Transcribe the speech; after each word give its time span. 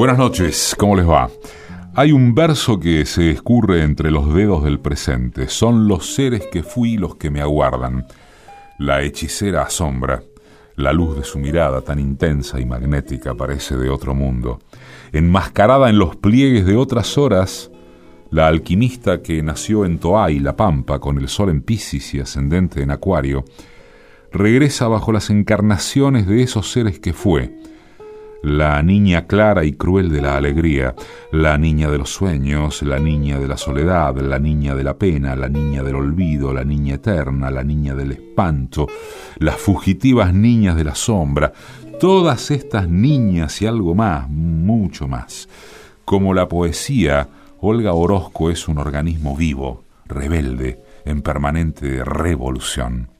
Buenas 0.00 0.16
noches, 0.16 0.74
¿cómo 0.78 0.96
les 0.96 1.06
va? 1.06 1.28
Hay 1.94 2.10
un 2.10 2.34
verso 2.34 2.80
que 2.80 3.04
se 3.04 3.30
escurre 3.30 3.82
entre 3.82 4.10
los 4.10 4.32
dedos 4.32 4.64
del 4.64 4.80
presente. 4.80 5.46
Son 5.48 5.88
los 5.88 6.14
seres 6.14 6.46
que 6.50 6.62
fui 6.62 6.96
los 6.96 7.16
que 7.16 7.28
me 7.28 7.42
aguardan. 7.42 8.06
La 8.78 9.02
hechicera 9.02 9.60
asombra. 9.60 10.22
La 10.76 10.94
luz 10.94 11.18
de 11.18 11.24
su 11.24 11.38
mirada 11.38 11.82
tan 11.82 11.98
intensa 11.98 12.58
y 12.58 12.64
magnética 12.64 13.34
parece 13.34 13.76
de 13.76 13.90
otro 13.90 14.14
mundo. 14.14 14.60
Enmascarada 15.12 15.90
en 15.90 15.98
los 15.98 16.16
pliegues 16.16 16.64
de 16.64 16.76
otras 16.76 17.18
horas, 17.18 17.70
la 18.30 18.46
alquimista 18.46 19.20
que 19.20 19.42
nació 19.42 19.84
en 19.84 19.98
Toay, 19.98 20.38
La 20.38 20.56
Pampa, 20.56 20.98
con 20.98 21.18
el 21.18 21.28
sol 21.28 21.50
en 21.50 21.60
Piscis 21.60 22.14
y 22.14 22.20
ascendente 22.20 22.80
en 22.80 22.90
Acuario, 22.90 23.44
regresa 24.32 24.88
bajo 24.88 25.12
las 25.12 25.28
encarnaciones 25.28 26.26
de 26.26 26.42
esos 26.42 26.72
seres 26.72 26.98
que 27.00 27.12
fue, 27.12 27.54
la 28.42 28.82
niña 28.82 29.26
clara 29.26 29.64
y 29.64 29.72
cruel 29.72 30.10
de 30.10 30.22
la 30.22 30.36
alegría, 30.36 30.94
la 31.32 31.58
niña 31.58 31.90
de 31.90 31.98
los 31.98 32.10
sueños, 32.10 32.82
la 32.82 32.98
niña 32.98 33.38
de 33.38 33.48
la 33.48 33.56
soledad, 33.56 34.16
la 34.18 34.38
niña 34.38 34.74
de 34.74 34.84
la 34.84 34.96
pena, 34.96 35.36
la 35.36 35.48
niña 35.48 35.82
del 35.82 35.96
olvido, 35.96 36.52
la 36.52 36.64
niña 36.64 36.94
eterna, 36.94 37.50
la 37.50 37.62
niña 37.62 37.94
del 37.94 38.12
espanto, 38.12 38.86
las 39.38 39.56
fugitivas 39.56 40.32
niñas 40.32 40.76
de 40.76 40.84
la 40.84 40.94
sombra, 40.94 41.52
todas 42.00 42.50
estas 42.50 42.88
niñas 42.88 43.60
y 43.60 43.66
algo 43.66 43.94
más, 43.94 44.28
mucho 44.28 45.06
más. 45.06 45.48
Como 46.04 46.32
la 46.34 46.48
poesía, 46.48 47.28
Olga 47.60 47.92
Orozco 47.92 48.50
es 48.50 48.68
un 48.68 48.78
organismo 48.78 49.36
vivo, 49.36 49.84
rebelde, 50.06 50.80
en 51.04 51.22
permanente 51.22 52.02
revolución. 52.04 53.10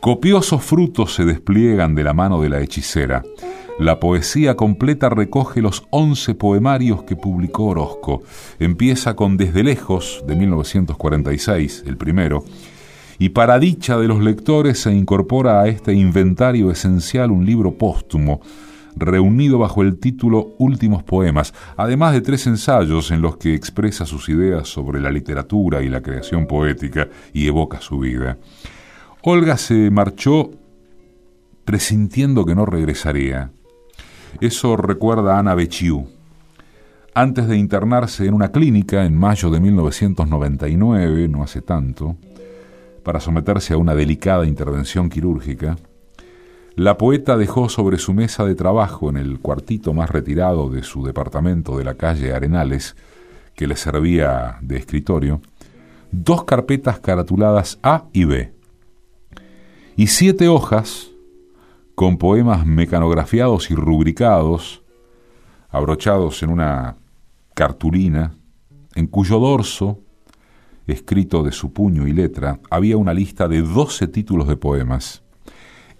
Copiosos 0.00 0.62
frutos 0.62 1.14
se 1.14 1.24
despliegan 1.24 1.94
de 1.94 2.04
la 2.04 2.12
mano 2.12 2.42
de 2.42 2.50
la 2.50 2.60
hechicera. 2.60 3.22
La 3.78 3.98
poesía 3.98 4.54
completa 4.54 5.08
recoge 5.08 5.60
los 5.60 5.84
once 5.90 6.36
poemarios 6.36 7.02
que 7.02 7.16
publicó 7.16 7.64
Orozco. 7.64 8.22
Empieza 8.60 9.16
con 9.16 9.36
Desde 9.36 9.64
lejos, 9.64 10.22
de 10.28 10.36
1946, 10.36 11.82
el 11.84 11.96
primero, 11.96 12.44
y 13.18 13.30
para 13.30 13.58
dicha 13.58 13.98
de 13.98 14.06
los 14.06 14.22
lectores 14.22 14.78
se 14.78 14.92
incorpora 14.92 15.60
a 15.60 15.66
este 15.66 15.92
inventario 15.92 16.70
esencial 16.70 17.32
un 17.32 17.44
libro 17.44 17.76
póstumo, 17.76 18.40
reunido 18.94 19.58
bajo 19.58 19.82
el 19.82 19.98
título 19.98 20.54
Últimos 20.58 21.02
Poemas, 21.02 21.52
además 21.76 22.12
de 22.12 22.20
tres 22.20 22.46
ensayos 22.46 23.10
en 23.10 23.22
los 23.22 23.38
que 23.38 23.54
expresa 23.54 24.06
sus 24.06 24.28
ideas 24.28 24.68
sobre 24.68 25.00
la 25.00 25.10
literatura 25.10 25.82
y 25.82 25.88
la 25.88 26.00
creación 26.00 26.46
poética 26.46 27.08
y 27.32 27.48
evoca 27.48 27.80
su 27.80 27.98
vida. 27.98 28.38
Olga 29.22 29.56
se 29.56 29.90
marchó 29.90 30.52
presintiendo 31.64 32.44
que 32.44 32.54
no 32.54 32.66
regresaría. 32.66 33.50
Eso 34.40 34.76
recuerda 34.76 35.36
a 35.36 35.38
Ana 35.38 35.54
Bechiu. 35.54 36.08
Antes 37.14 37.46
de 37.46 37.56
internarse 37.56 38.26
en 38.26 38.34
una 38.34 38.50
clínica 38.50 39.04
en 39.04 39.16
mayo 39.16 39.48
de 39.50 39.60
1999, 39.60 41.28
no 41.28 41.44
hace 41.44 41.62
tanto, 41.62 42.16
para 43.04 43.20
someterse 43.20 43.74
a 43.74 43.76
una 43.76 43.94
delicada 43.94 44.46
intervención 44.46 45.08
quirúrgica, 45.08 45.76
la 46.74 46.98
poeta 46.98 47.36
dejó 47.36 47.68
sobre 47.68 47.98
su 47.98 48.12
mesa 48.14 48.44
de 48.44 48.56
trabajo 48.56 49.08
en 49.08 49.16
el 49.16 49.38
cuartito 49.38 49.94
más 49.94 50.10
retirado 50.10 50.68
de 50.70 50.82
su 50.82 51.04
departamento 51.04 51.78
de 51.78 51.84
la 51.84 51.94
calle 51.94 52.32
Arenales, 52.34 52.96
que 53.54 53.68
le 53.68 53.76
servía 53.76 54.58
de 54.60 54.78
escritorio, 54.78 55.40
dos 56.10 56.42
carpetas 56.42 56.98
caratuladas 56.98 57.78
A 57.84 58.06
y 58.12 58.24
B, 58.24 58.52
y 59.94 60.08
siete 60.08 60.48
hojas 60.48 61.13
con 61.94 62.18
poemas 62.18 62.66
mecanografiados 62.66 63.70
y 63.70 63.74
rubricados, 63.74 64.82
abrochados 65.70 66.42
en 66.42 66.50
una 66.50 66.96
cartulina, 67.54 68.34
en 68.94 69.06
cuyo 69.06 69.38
dorso, 69.38 70.00
escrito 70.86 71.42
de 71.42 71.52
su 71.52 71.72
puño 71.72 72.06
y 72.06 72.12
letra, 72.12 72.60
había 72.70 72.96
una 72.96 73.14
lista 73.14 73.48
de 73.48 73.62
doce 73.62 74.08
títulos 74.08 74.48
de 74.48 74.56
poemas. 74.56 75.22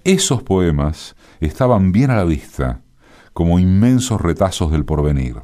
Esos 0.05 0.43
poemas 0.43 1.17
estaban 1.41 1.93
bien 1.93 2.11
a 2.11 2.17
la 2.17 2.25
vista, 2.25 2.83
como 3.33 3.59
inmensos 3.59 4.21
retazos 4.21 4.71
del 4.71 4.85
porvenir. 4.85 5.37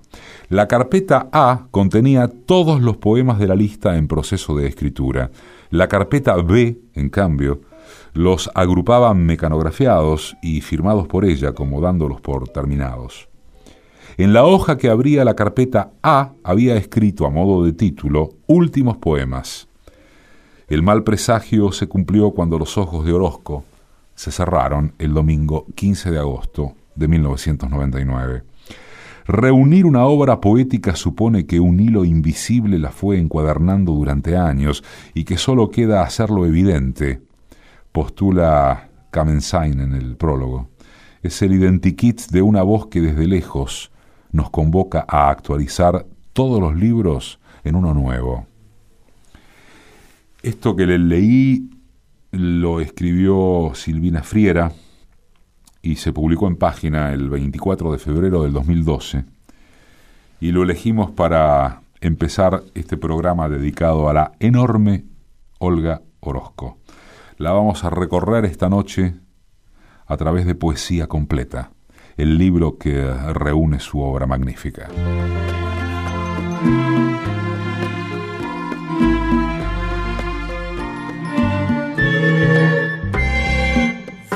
La 0.49 0.69
carpeta 0.69 1.29
A 1.33 1.67
contenía 1.71 2.29
todos 2.29 2.81
los 2.81 2.97
poemas 2.99 3.39
de 3.39 3.49
la 3.49 3.57
lista 3.57 3.97
en 3.97 4.07
proceso 4.07 4.55
de 4.55 4.69
escritura. 4.69 5.31
La 5.71 5.89
carpeta 5.89 6.37
B, 6.37 6.81
en 6.95 7.09
cambio, 7.09 7.63
los 8.13 8.51
agrupaban 8.55 9.25
mecanografiados 9.25 10.37
y 10.43 10.61
firmados 10.61 11.07
por 11.07 11.25
ella 11.25 11.53
como 11.53 11.81
dándolos 11.81 12.21
por 12.21 12.49
terminados. 12.49 13.29
En 14.17 14.33
la 14.33 14.45
hoja 14.45 14.77
que 14.77 14.91
abría 14.91 15.25
la 15.25 15.35
carpeta 15.35 15.93
A 16.03 16.33
había 16.43 16.77
escrito 16.77 17.27
a 17.27 17.31
modo 17.31 17.65
de 17.65 17.73
título 17.73 18.31
Últimos 18.47 18.97
poemas. 18.99 19.69
El 20.69 20.83
mal 20.83 21.05
presagio 21.05 21.73
se 21.73 21.89
cumplió 21.89 22.33
cuando 22.33 22.59
los 22.59 22.77
ojos 22.77 23.07
de 23.07 23.13
Orozco 23.13 23.65
se 24.15 24.31
cerraron 24.31 24.93
el 24.99 25.15
domingo 25.15 25.67
15 25.75 26.11
de 26.11 26.19
agosto 26.19 26.75
de 26.95 27.09
1999. 27.09 28.43
Reunir 29.27 29.87
una 29.87 30.05
obra 30.05 30.41
poética 30.41 30.97
supone 30.97 31.47
que 31.47 31.61
un 31.61 31.81
hilo 31.81 32.05
invisible 32.05 32.79
la 32.79 32.91
fue 32.91 33.19
encuadernando 33.19 33.93
durante 33.93 34.37
años 34.37 34.83
y 35.15 35.25
que 35.25 35.39
sólo 35.39 35.71
queda 35.71 36.03
hacerlo 36.03 36.47
evidente 36.47 37.21
postula 37.93 38.91
Kamensain 39.11 39.81
en 39.81 39.95
el 39.95 40.17
prólogo. 40.17 40.71
Es 41.23 41.43
el 41.43 41.53
identikit 41.53 42.29
de 42.31 42.43
una 42.43 42.63
voz 42.63 42.87
que 42.87 43.01
desde 43.01 43.27
lejos 43.27 43.91
nos 44.33 44.51
convoca 44.51 45.05
a 45.09 45.31
actualizar 45.31 46.07
todos 46.33 46.61
los 46.61 46.77
libros 46.77 47.41
en 47.65 47.75
uno 47.75 47.93
nuevo. 47.93 48.47
Esto 50.43 50.77
que 50.77 50.87
le 50.87 50.99
leí 50.99 51.71
lo 52.31 52.81
escribió 52.81 53.73
Silvina 53.75 54.23
Friera 54.23 54.73
y 55.83 55.97
se 55.97 56.13
publicó 56.13 56.47
en 56.47 56.57
página 56.57 57.13
el 57.13 57.29
24 57.29 57.93
de 57.93 57.99
febrero 57.99 58.43
del 58.45 58.53
2012 58.53 59.25
y 60.41 60.53
lo 60.53 60.63
elegimos 60.63 61.11
para 61.11 61.83
empezar 62.01 62.63
este 62.75 62.97
programa 62.97 63.49
dedicado 63.49 64.09
a 64.09 64.15
la 64.15 64.33
enorme 64.39 65.05
Olga 65.59 66.03
Orozco 66.21 66.80
la 67.41 67.53
vamos 67.53 67.85
a 67.85 67.91
recorrer 67.91 68.45
esta 68.45 68.69
noche 68.69 69.15
a 70.07 70.17
través 70.19 70.45
de 70.45 70.55
Poesía 70.55 71.07
Completa, 71.07 71.71
el 72.19 72.37
libro 72.37 72.77
que 72.77 73.03
reúne 73.33 73.81
su 73.81 73.99
obra 74.01 74.27
magnífica. 74.27 74.89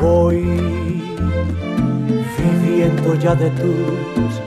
Voy 0.00 0.40
viviendo 2.38 3.14
ya 3.16 3.34
de 3.34 3.50
tus 3.50 4.40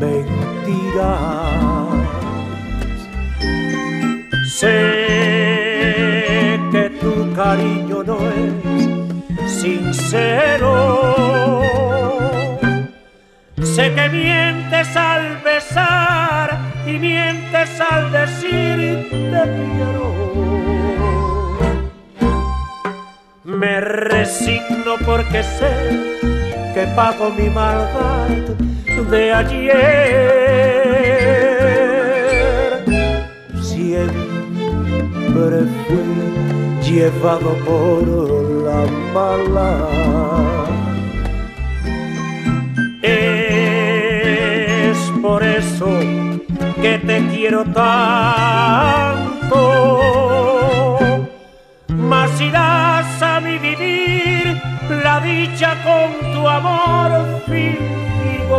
mentiras. 0.00 1.48
Sincero. 9.68 10.74
Sé 13.62 13.84
que 13.94 14.08
mientes 14.08 14.96
al 14.96 15.38
besar 15.44 16.58
y 16.86 16.92
mientes 16.98 17.70
al 17.80 18.10
decir 18.12 19.08
te 19.32 19.42
quiero. 19.56 20.06
Me 23.44 23.80
resigno 23.80 24.92
porque 25.04 25.42
sé 25.42 25.74
que 26.74 26.84
pago 26.96 27.30
mi 27.30 27.48
maldad 27.50 28.28
de 29.10 29.32
ayer. 29.32 29.78
Siempre 33.60 35.58
fui 35.86 36.57
llevado 36.90 37.54
por 37.66 38.02
la 38.66 38.86
mala. 39.12 39.70
Es 43.02 44.98
por 45.20 45.42
eso 45.42 45.88
que 46.80 46.98
te 46.98 47.26
quiero 47.28 47.64
tanto, 47.64 48.00
mas 51.88 52.40
irás 52.40 53.22
a 53.22 53.40
mi 53.40 53.58
vivir 53.58 54.60
la 55.04 55.20
dicha 55.20 55.76
con 55.84 56.32
tu 56.32 56.48
amor 56.48 57.42
fingido. 57.46 58.58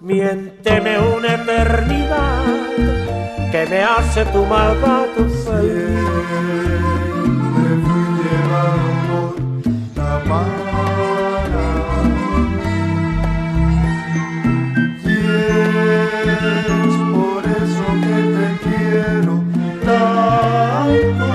Miénteme 0.00 0.98
una 0.98 1.34
eternidad 1.34 2.39
que 3.50 3.66
me 3.66 3.82
hace 3.82 4.24
tu 4.26 4.44
malvado 4.46 5.28
feliz. 5.44 6.00
Siempre 7.10 7.70
fui 7.84 8.04
llevado 8.22 8.88
por 9.08 9.30
la 9.96 10.14
mala. 10.30 11.70
Y 15.04 15.16
es 16.28 16.94
por 17.14 17.42
eso 17.62 17.86
que 18.04 18.18
te 18.36 18.46
quiero 18.64 19.34
tanto. 19.84 21.30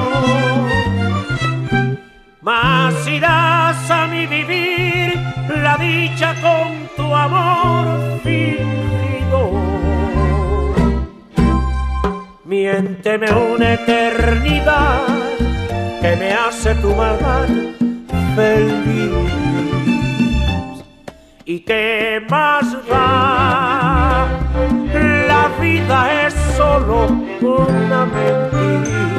Más 2.41 2.93
si 3.03 3.19
das 3.19 3.91
a 3.91 4.07
mi 4.07 4.25
vivir 4.25 5.19
la 5.61 5.75
dicha 5.77 6.33
con 6.41 6.67
tu 6.95 7.13
amor. 7.13 7.65
Miénteme 12.65 13.31
una 13.31 13.73
eternidad 13.73 15.05
que 16.01 16.15
me 16.15 16.33
hace 16.33 16.73
tu 16.73 16.95
maldad 16.95 17.47
feliz. 18.35 19.11
¿Y 21.45 21.59
qué 21.59 22.25
más 22.27 22.65
da? 22.89 24.27
La 25.27 25.47
vida 25.61 26.25
es 26.25 26.33
solo 26.57 27.05
una 27.39 28.05
mentira. 28.07 29.14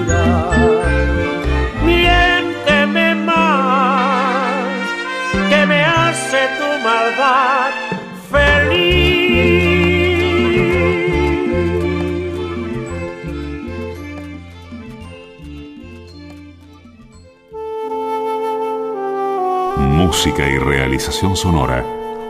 Música 20.16 20.48
y 20.48 20.56
realización 20.56 21.36
sonora, 21.36 21.84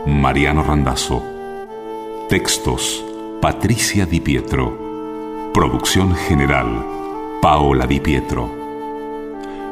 Mariano 0.05 0.61
Randazzo. 0.61 1.23
Textos, 2.27 3.01
Patricia 3.41 4.05
Di 4.05 4.19
Pietro. 4.19 5.51
Producción 5.53 6.13
general, 6.13 6.85
Paola 7.41 7.87
Di 7.87 8.01
Pietro. 8.01 8.51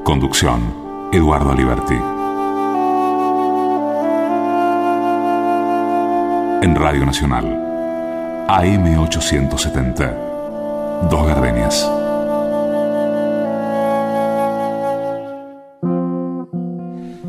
Conducción, 0.06 1.10
Eduardo 1.12 1.52
Aliberti. 1.52 1.96
En 6.66 6.74
Radio 6.74 7.06
Nacional, 7.06 8.46
AM870. 8.48 11.10
Dos 11.10 11.28
Gardenias. 11.28 12.05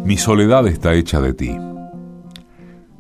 Mi 0.07 0.17
soledad 0.17 0.69
está 0.69 0.95
hecha 0.95 1.21
de 1.21 1.35
ti. 1.35 1.59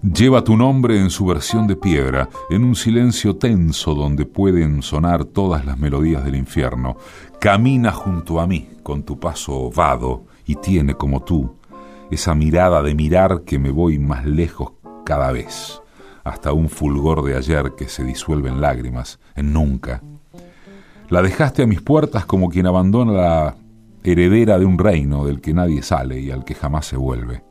Lleva 0.02 0.42
tu 0.42 0.56
nombre 0.56 1.00
en 1.00 1.10
su 1.10 1.24
versión 1.24 1.68
de 1.68 1.76
piedra, 1.76 2.28
en 2.50 2.64
un 2.64 2.74
silencio 2.74 3.36
tenso 3.36 3.94
donde 3.94 4.26
pueden 4.26 4.82
sonar 4.82 5.24
todas 5.24 5.64
las 5.64 5.78
melodías 5.78 6.24
del 6.24 6.34
infierno. 6.34 6.96
Camina 7.38 7.92
junto 7.92 8.40
a 8.40 8.48
mí 8.48 8.70
con 8.82 9.04
tu 9.04 9.20
paso 9.20 9.70
vado 9.70 10.24
y 10.46 10.56
tiene 10.56 10.94
como 10.94 11.22
tú 11.22 11.54
esa 12.10 12.34
mirada 12.34 12.82
de 12.82 12.96
mirar 12.96 13.42
que 13.42 13.60
me 13.60 13.70
voy 13.70 14.00
más 14.00 14.26
lejos 14.26 14.72
cada 15.04 15.30
vez, 15.30 15.80
hasta 16.24 16.52
un 16.52 16.68
fulgor 16.68 17.22
de 17.22 17.36
ayer 17.36 17.74
que 17.78 17.88
se 17.88 18.02
disuelve 18.02 18.48
en 18.48 18.60
lágrimas, 18.60 19.20
en 19.36 19.52
nunca. 19.52 20.02
La 21.08 21.22
dejaste 21.22 21.62
a 21.62 21.66
mis 21.68 21.82
puertas 21.82 22.26
como 22.26 22.48
quien 22.48 22.66
abandona 22.66 23.12
la 23.12 23.56
heredera 24.06 24.58
de 24.58 24.64
un 24.64 24.78
reino 24.78 25.26
del 25.26 25.40
que 25.40 25.52
nadie 25.52 25.82
sale 25.82 26.20
y 26.20 26.30
al 26.30 26.44
que 26.44 26.54
jamás 26.54 26.86
se 26.86 26.96
vuelve. 26.96 27.42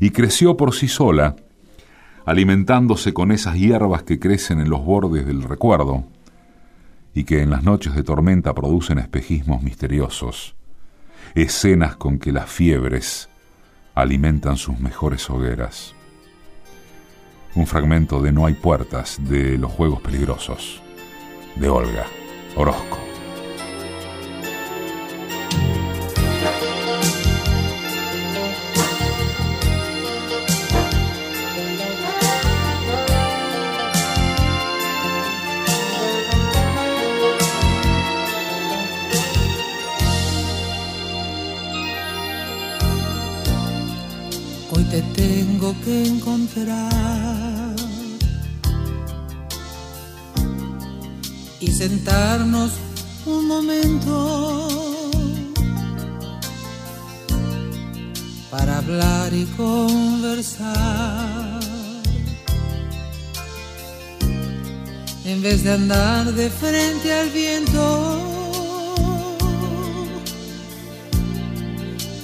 Y 0.00 0.10
creció 0.10 0.56
por 0.56 0.74
sí 0.74 0.88
sola, 0.88 1.36
alimentándose 2.24 3.12
con 3.12 3.30
esas 3.30 3.56
hierbas 3.56 4.02
que 4.02 4.18
crecen 4.18 4.60
en 4.60 4.70
los 4.70 4.84
bordes 4.84 5.26
del 5.26 5.42
recuerdo 5.42 6.04
y 7.14 7.24
que 7.24 7.42
en 7.42 7.50
las 7.50 7.62
noches 7.62 7.94
de 7.94 8.02
tormenta 8.02 8.54
producen 8.54 8.98
espejismos 8.98 9.62
misteriosos, 9.62 10.56
escenas 11.34 11.96
con 11.96 12.18
que 12.18 12.32
las 12.32 12.48
fiebres 12.48 13.28
alimentan 13.94 14.56
sus 14.56 14.80
mejores 14.80 15.28
hogueras. 15.28 15.94
Un 17.54 17.66
fragmento 17.66 18.22
de 18.22 18.32
No 18.32 18.46
hay 18.46 18.54
puertas 18.54 19.18
de 19.28 19.58
Los 19.58 19.72
Juegos 19.72 20.00
Peligrosos, 20.00 20.80
de 21.56 21.68
Olga 21.68 22.06
Orozco. 22.56 23.09
Que 45.84 46.06
encontrar 46.06 47.76
y 51.60 51.66
sentarnos 51.68 52.72
un 53.26 53.46
momento 53.46 54.68
para 58.50 58.78
hablar 58.78 59.32
y 59.32 59.44
conversar. 59.56 60.70
En 65.24 65.42
vez 65.42 65.62
de 65.62 65.72
andar 65.72 66.32
de 66.32 66.50
frente 66.50 67.12
al 67.12 67.30
viento, 67.30 68.18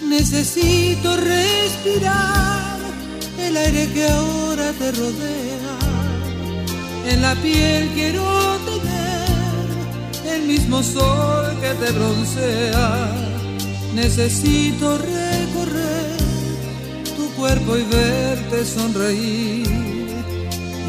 necesito 0.08 1.16
respirar 1.16 2.65
el 3.38 3.56
aire 3.56 3.88
que 3.92 4.08
ahora 4.08 4.72
te 4.72 4.92
rodea. 4.92 5.76
En 7.08 7.22
la 7.22 7.34
piel 7.36 7.88
quiero 7.94 8.24
tener 8.70 10.34
el 10.34 10.42
mismo 10.42 10.82
sol 10.82 11.56
que 11.60 11.70
te 11.84 11.92
broncea. 11.92 13.12
Necesito 13.94 14.98
recorrer 14.98 16.16
tu 17.16 17.28
cuerpo 17.36 17.76
y 17.76 17.84
verte 17.84 18.64
sonreír 18.64 19.66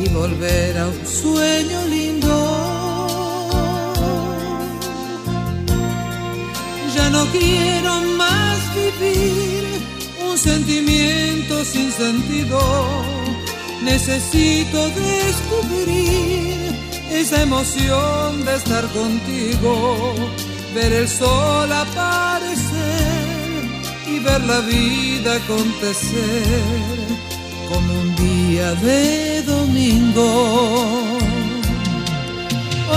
y 0.03 0.10
volver 0.10 0.77
a 0.77 0.88
un 0.88 1.05
sueño 1.05 1.86
lindo. 1.88 2.36
Ya 6.95 7.10
no 7.10 7.25
quiero 7.27 8.01
más 8.17 8.57
vivir 8.75 9.56
sentimiento 10.38 11.65
sin 11.65 11.91
sentido. 11.91 12.60
Necesito 13.84 14.89
descubrir 14.89 16.75
esa 17.12 17.41
emoción 17.41 18.46
de 18.46 18.56
estar 18.56 18.86
contigo, 18.89 20.13
ver 20.75 20.94
el 20.94 21.08
sol 21.08 21.72
aparecer 21.72 23.17
y 24.08 24.20
ver 24.20 24.41
la 24.44 24.60
vida 24.62 25.36
acontecer 25.36 26.77
como 27.70 27.94
un 28.01 28.15
día 28.15 28.74
de 28.75 29.44
domingo. 29.44 31.08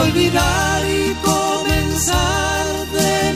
Olvidar 0.02 0.82
y 0.88 1.14
comenzar 1.22 2.86
de 2.92 3.29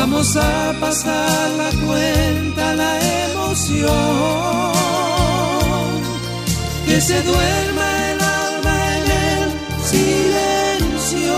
Vamos 0.00 0.34
a 0.34 0.72
pasar 0.80 1.50
la 1.58 1.70
cuenta, 1.86 2.74
la 2.74 2.92
emoción. 3.26 4.72
Que 6.86 6.98
se 7.02 7.20
duerma 7.22 7.86
el 8.10 8.20
alma 8.20 8.76
en 8.96 9.04
el 9.28 9.42
silencio 9.92 11.36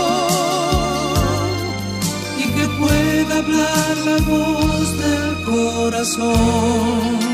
y 2.37 2.43
que 2.55 2.65
pueda 2.79 3.39
hablar 3.39 3.97
la 4.05 4.17
voz 4.31 4.87
del 4.97 5.43
corazón. 5.43 7.32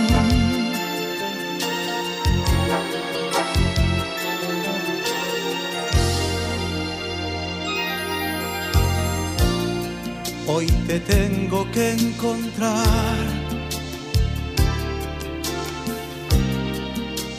Hoy 10.51 10.65
te 10.87 10.99
tengo 11.01 11.69
que 11.71 11.91
encontrar 11.91 13.17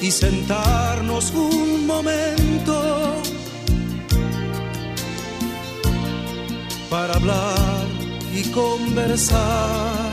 y 0.00 0.12
sentarnos 0.12 1.32
un 1.32 1.88
momento 1.88 3.16
para 6.88 7.14
hablar 7.14 7.88
y 8.32 8.44
conversar. 8.50 10.12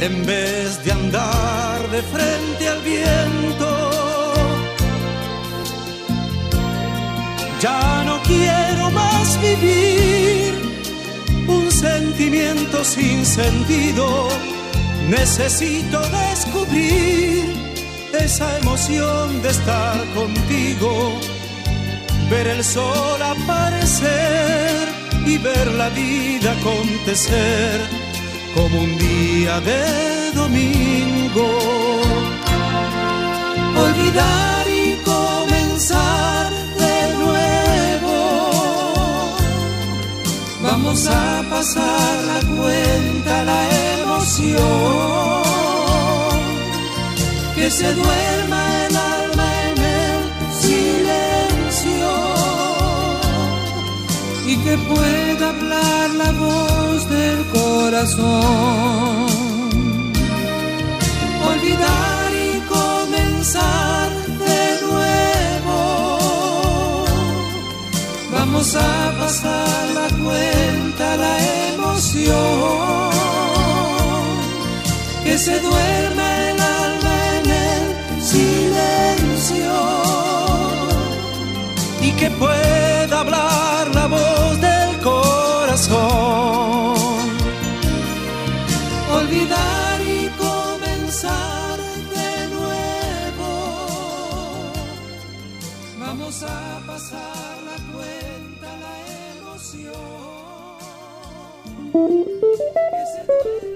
En 0.00 0.26
vez 0.26 0.84
de 0.84 0.90
andar 0.90 1.88
de 1.92 2.02
frente 2.02 2.68
al 2.68 2.80
viento, 2.80 3.93
ya 7.64 8.04
no 8.04 8.20
quiero 8.22 8.90
más 8.90 9.40
vivir 9.40 10.52
un 11.48 11.70
sentimiento 11.70 12.84
sin 12.84 13.24
sentido. 13.24 14.28
Necesito 15.08 15.98
descubrir 16.22 17.44
esa 18.12 18.48
emoción 18.58 19.40
de 19.42 19.48
estar 19.48 19.96
contigo, 20.20 20.90
ver 22.30 22.46
el 22.48 22.62
sol 22.62 23.20
aparecer 23.22 24.82
y 25.24 25.38
ver 25.38 25.66
la 25.82 25.88
vida 25.88 26.52
acontecer 26.58 27.80
como 28.54 28.74
un 28.86 28.92
día 28.98 29.54
de 29.70 30.32
domingo. 30.40 31.48
Olvidar 33.84 34.64
y 34.82 34.86
comenzar 35.12 36.43
Vamos 40.94 41.08
a 41.08 41.42
pasar 41.50 42.24
la 42.24 42.40
cuenta, 42.56 43.42
la 43.42 43.60
emoción. 43.98 45.42
Que 47.56 47.68
se 47.68 47.92
duerma 47.92 48.86
el 48.86 48.96
alma 48.96 49.48
en 49.70 49.78
el 49.82 50.20
silencio 50.62 52.12
y 54.46 54.56
que 54.58 54.78
pueda 54.78 55.48
hablar 55.48 56.10
la 56.10 56.30
voz 56.30 57.10
del 57.10 57.44
corazón 57.46 59.26
olvidar 61.50 62.30
y 62.32 62.60
comenzar 62.68 64.23
Vamos 68.64 68.76
a 68.82 69.12
pasar 69.18 69.90
la 69.90 70.08
cuenta, 70.24 71.16
la 71.18 71.36
emoción, 71.74 73.10
que 75.22 75.36
se 75.36 75.60
duerma 75.60 76.48
el 76.48 76.60
alma 76.60 76.63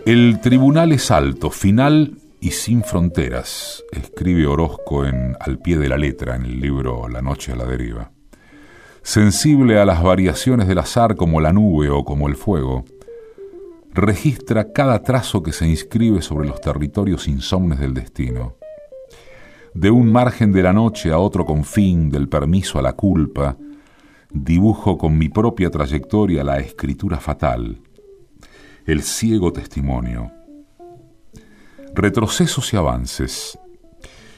El 0.08 0.40
tribunal 0.40 0.92
es 0.92 1.10
alto, 1.10 1.50
final 1.50 2.16
y 2.40 2.52
sin 2.52 2.82
fronteras, 2.82 3.84
escribe 3.92 4.46
Orozco 4.46 5.04
en 5.04 5.36
Al 5.38 5.58
pie 5.58 5.76
de 5.76 5.90
la 5.90 5.98
letra 5.98 6.34
en 6.34 6.46
el 6.46 6.60
libro 6.60 7.10
La 7.10 7.20
noche 7.20 7.52
a 7.52 7.56
la 7.56 7.66
deriva. 7.66 8.10
Sensible 9.02 9.78
a 9.78 9.84
las 9.84 10.02
variaciones 10.02 10.66
del 10.66 10.78
azar 10.78 11.14
como 11.14 11.42
la 11.42 11.52
nube 11.52 11.90
o 11.90 12.06
como 12.06 12.26
el 12.26 12.36
fuego, 12.36 12.86
registra 13.92 14.72
cada 14.72 15.02
trazo 15.02 15.42
que 15.42 15.52
se 15.52 15.68
inscribe 15.68 16.22
sobre 16.22 16.48
los 16.48 16.58
territorios 16.62 17.28
insomnes 17.28 17.78
del 17.78 17.92
destino 17.92 18.56
de 19.74 19.90
un 19.90 20.10
margen 20.10 20.52
de 20.52 20.62
la 20.62 20.72
noche 20.72 21.12
a 21.12 21.18
otro 21.18 21.44
confín, 21.44 22.08
del 22.08 22.30
permiso 22.30 22.78
a 22.78 22.82
la 22.82 22.94
culpa, 22.94 23.58
dibujo 24.30 24.96
con 24.96 25.18
mi 25.18 25.28
propia 25.28 25.68
trayectoria 25.68 26.42
la 26.44 26.60
escritura 26.60 27.18
fatal, 27.18 27.82
el 28.88 29.02
ciego 29.02 29.52
testimonio. 29.52 30.32
Retrocesos 31.94 32.72
y 32.72 32.76
avances, 32.78 33.58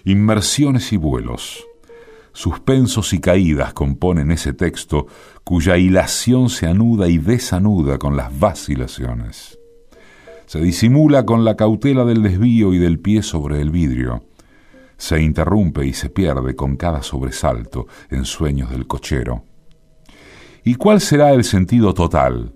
inmersiones 0.04 0.92
y 0.92 0.96
vuelos, 0.96 1.64
suspensos 2.32 3.12
y 3.12 3.20
caídas 3.20 3.72
componen 3.72 4.32
ese 4.32 4.52
texto 4.52 5.06
cuya 5.44 5.76
hilación 5.76 6.50
se 6.50 6.66
anuda 6.66 7.08
y 7.08 7.18
desanuda 7.18 7.98
con 7.98 8.16
las 8.16 8.36
vacilaciones. 8.36 9.56
Se 10.46 10.60
disimula 10.60 11.24
con 11.24 11.44
la 11.44 11.56
cautela 11.56 12.04
del 12.04 12.24
desvío 12.24 12.74
y 12.74 12.78
del 12.78 12.98
pie 12.98 13.22
sobre 13.22 13.60
el 13.60 13.70
vidrio 13.70 14.24
se 14.96 15.22
interrumpe 15.22 15.86
y 15.86 15.94
se 15.94 16.10
pierde 16.10 16.54
con 16.54 16.76
cada 16.76 17.02
sobresalto 17.02 17.86
en 18.10 18.26
sueños 18.26 18.70
del 18.70 18.86
cochero. 18.86 19.44
¿Y 20.62 20.74
cuál 20.74 21.00
será 21.00 21.32
el 21.32 21.42
sentido 21.42 21.94
total? 21.94 22.52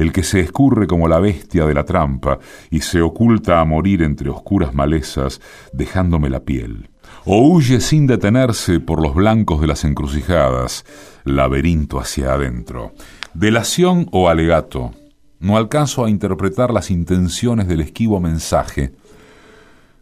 El 0.00 0.14
que 0.14 0.22
se 0.22 0.40
escurre 0.40 0.86
como 0.86 1.08
la 1.08 1.20
bestia 1.20 1.66
de 1.66 1.74
la 1.74 1.84
trampa 1.84 2.38
y 2.70 2.80
se 2.80 3.02
oculta 3.02 3.60
a 3.60 3.66
morir 3.66 4.02
entre 4.02 4.30
oscuras 4.30 4.72
malezas, 4.72 5.42
dejándome 5.74 6.30
la 6.30 6.40
piel. 6.40 6.88
O 7.26 7.46
huye 7.46 7.82
sin 7.82 8.06
detenerse 8.06 8.80
por 8.80 9.02
los 9.02 9.14
blancos 9.14 9.60
de 9.60 9.66
las 9.66 9.84
encrucijadas, 9.84 10.86
laberinto 11.24 12.00
hacia 12.00 12.32
adentro. 12.32 12.92
Delación 13.34 14.08
o 14.10 14.30
alegato. 14.30 14.92
No 15.38 15.58
alcanzo 15.58 16.06
a 16.06 16.08
interpretar 16.08 16.72
las 16.72 16.90
intenciones 16.90 17.68
del 17.68 17.82
esquivo 17.82 18.20
mensaje, 18.20 18.94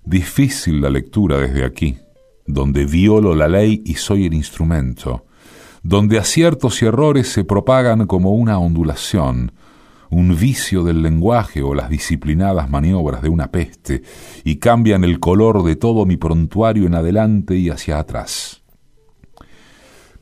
Difícil 0.04 0.80
la 0.80 0.90
lectura 0.90 1.38
desde 1.38 1.64
aquí, 1.64 1.98
donde 2.46 2.86
violo 2.86 3.34
la 3.34 3.48
ley 3.48 3.82
y 3.84 3.94
soy 3.94 4.26
el 4.26 4.34
instrumento, 4.34 5.26
donde 5.82 6.18
aciertos 6.18 6.82
y 6.82 6.86
errores 6.86 7.26
se 7.32 7.42
propagan 7.42 8.06
como 8.06 8.32
una 8.32 8.60
ondulación, 8.60 9.50
un 10.10 10.36
vicio 10.36 10.84
del 10.84 11.02
lenguaje 11.02 11.62
o 11.62 11.74
las 11.74 11.90
disciplinadas 11.90 12.70
maniobras 12.70 13.22
de 13.22 13.28
una 13.28 13.50
peste, 13.50 14.02
y 14.44 14.56
cambian 14.56 15.04
el 15.04 15.20
color 15.20 15.62
de 15.62 15.76
todo 15.76 16.06
mi 16.06 16.16
prontuario 16.16 16.86
en 16.86 16.94
adelante 16.94 17.56
y 17.56 17.70
hacia 17.70 17.98
atrás. 17.98 18.62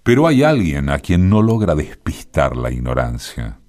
Pero 0.03 0.27
hay 0.27 0.43
alguien 0.43 0.89
a 0.89 0.99
quien 0.99 1.29
no 1.29 1.43
logra 1.43 1.75
despistar 1.75 2.57
la 2.57 2.71
ignorancia, 2.71 3.61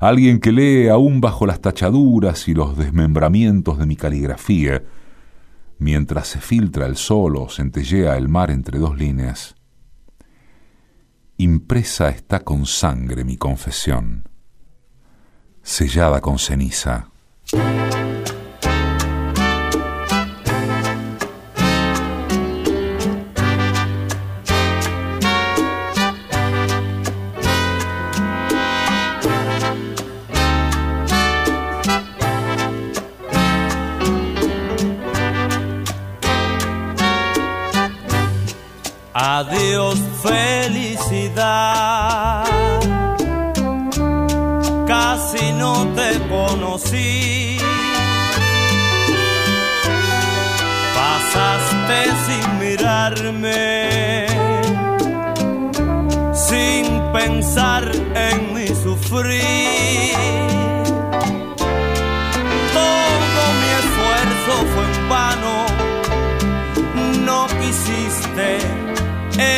alguien 0.00 0.40
que 0.40 0.52
lee 0.52 0.88
aún 0.88 1.20
bajo 1.20 1.46
las 1.46 1.60
tachaduras 1.60 2.48
y 2.48 2.54
los 2.54 2.76
desmembramientos 2.76 3.78
de 3.78 3.86
mi 3.86 3.96
caligrafía, 3.96 4.82
mientras 5.78 6.28
se 6.28 6.40
filtra 6.40 6.86
el 6.86 6.96
sol 6.96 7.36
o 7.36 7.48
centellea 7.48 8.16
el 8.16 8.28
mar 8.28 8.50
entre 8.50 8.78
dos 8.78 8.96
líneas. 8.98 9.54
Impresa 11.38 12.08
está 12.08 12.40
con 12.40 12.64
sangre 12.64 13.24
mi 13.24 13.36
confesión, 13.36 14.28
sellada 15.66 16.20
con 16.20 16.38
ceniza. 16.38 17.08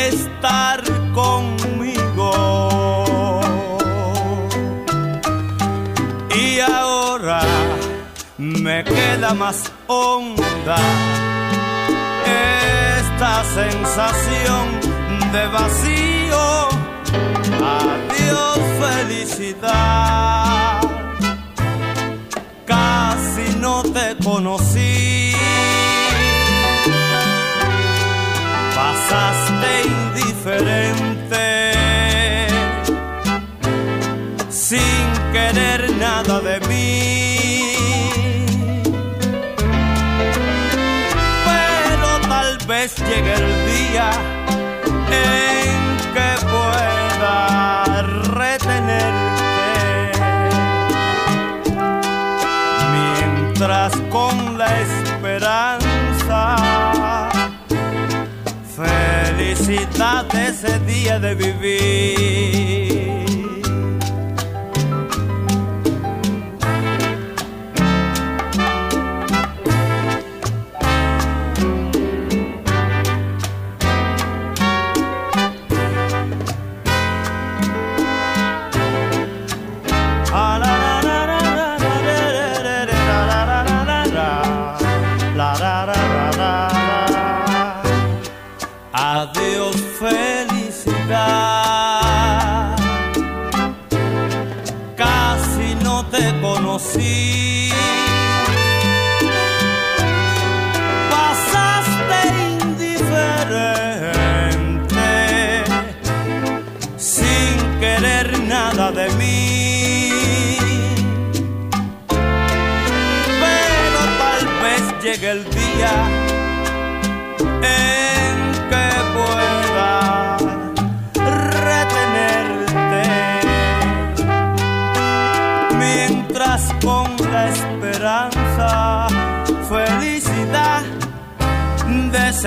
Estar 0.08 0.82
conmigo. 1.12 2.30
Y 6.34 6.60
ahora 6.60 7.40
me 8.38 8.84
queda 8.84 9.34
más 9.34 9.70
honda 9.86 10.78
esta 12.98 13.44
sensación 13.44 14.80
de 15.32 15.46
vacío. 15.48 16.68
Adiós 17.78 18.58
felicidad. 18.84 20.80
Casi 22.66 23.56
no 23.58 23.82
te 23.82 24.16
conocí 24.22 25.27
sin 34.50 35.12
querer 35.32 35.90
nada 35.98 36.40
de 36.40 36.60
mí. 36.68 37.74
Pero 41.44 42.28
tal 42.28 42.58
vez 42.66 42.96
llegue 42.96 43.34
el 43.34 43.48
día 43.66 44.37
ese 60.58 60.80
día 60.80 61.20
de 61.20 61.34
vivir. 61.36 62.77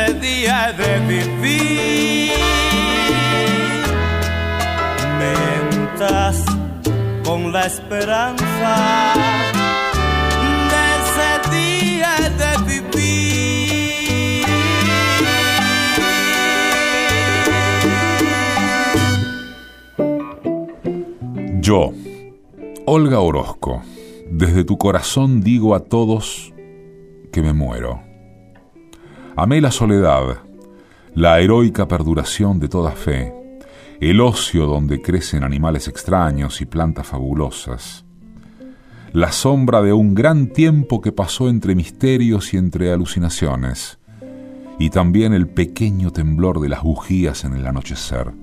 Ese 0.02 0.14
día 0.16 0.74
de 0.74 1.00
vivir 1.08 2.32
mientras 5.20 6.44
con 7.26 7.52
la 7.52 7.66
esperanza 7.66 9.14
de 10.72 10.84
ese 11.02 11.32
día 11.56 12.14
de 12.40 12.52
vivir 12.66 12.82
Yo, 21.62 21.94
Olga 22.86 23.20
Orozco, 23.20 23.84
desde 24.30 24.64
tu 24.64 24.78
corazón 24.78 25.42
digo 25.42 25.76
a 25.76 25.82
todos 25.82 26.52
que 27.32 27.42
me 27.42 27.54
muero. 27.54 28.11
Amé 29.36 29.62
la 29.62 29.72
soledad, 29.72 30.40
la 31.16 31.40
heroica 31.40 31.88
perduración 31.88 32.60
de 32.60 32.68
toda 32.68 32.92
fe, 32.92 33.34
el 34.02 34.20
ocio 34.20 34.66
donde 34.66 35.02
crecen 35.02 35.46
animales 35.46 35.88
extraños 35.88 36.60
y 36.60 36.66
plantas 36.66 37.08
fabulosas, 37.08 38.04
la 39.14 39.32
sombra 39.32 39.82
de 39.82 39.94
un 39.94 40.16
gran 40.16 40.48
tiempo 40.48 41.00
que 41.00 41.14
pasó 41.14 41.48
entre 41.48 41.76
misterios 41.76 42.54
y 42.54 42.58
entre 42.58 42.92
alucinaciones, 42.92 44.00
y 44.78 44.90
también 44.90 45.32
el 45.32 45.48
pequeño 45.48 46.12
temblor 46.12 46.60
de 46.60 46.68
las 46.68 46.84
bujías 46.84 47.46
en 47.46 47.54
el 47.56 47.66
anochecer. 47.66 48.34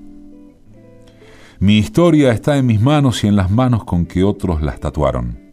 Mi 1.59 1.77
historia 1.77 2.33
está 2.33 2.57
en 2.57 2.65
mis 2.65 2.81
manos 2.81 3.25
y 3.25 3.27
en 3.27 3.37
las 3.37 3.51
manos 3.51 3.85
con 3.85 4.07
que 4.07 4.25
otros 4.25 4.63
las 4.63 4.81
tatuaron. 4.81 5.53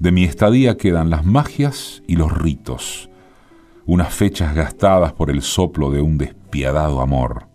De 0.00 0.10
mi 0.10 0.24
estadía 0.24 0.76
quedan 0.76 1.08
las 1.08 1.24
magias 1.24 2.02
y 2.08 2.16
los 2.16 2.36
ritos, 2.36 3.08
unas 3.86 4.14
fechas 4.14 4.54
gastadas 4.54 5.12
por 5.12 5.30
el 5.30 5.42
soplo 5.42 5.90
de 5.90 6.00
un 6.00 6.18
despiadado 6.18 7.00
amor, 7.00 7.48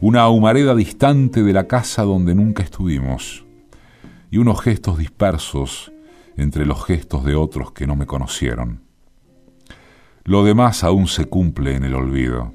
una 0.00 0.28
humareda 0.28 0.74
distante 0.74 1.42
de 1.42 1.52
la 1.52 1.66
casa 1.66 2.02
donde 2.02 2.34
nunca 2.34 2.62
estuvimos, 2.62 3.44
y 4.30 4.38
unos 4.38 4.60
gestos 4.60 4.98
dispersos 4.98 5.92
entre 6.36 6.64
los 6.64 6.84
gestos 6.84 7.24
de 7.24 7.34
otros 7.34 7.72
que 7.72 7.86
no 7.86 7.96
me 7.96 8.06
conocieron. 8.06 8.82
Lo 10.24 10.44
demás 10.44 10.84
aún 10.84 11.06
se 11.06 11.26
cumple 11.26 11.74
en 11.74 11.84
el 11.84 11.94
olvido. 11.94 12.54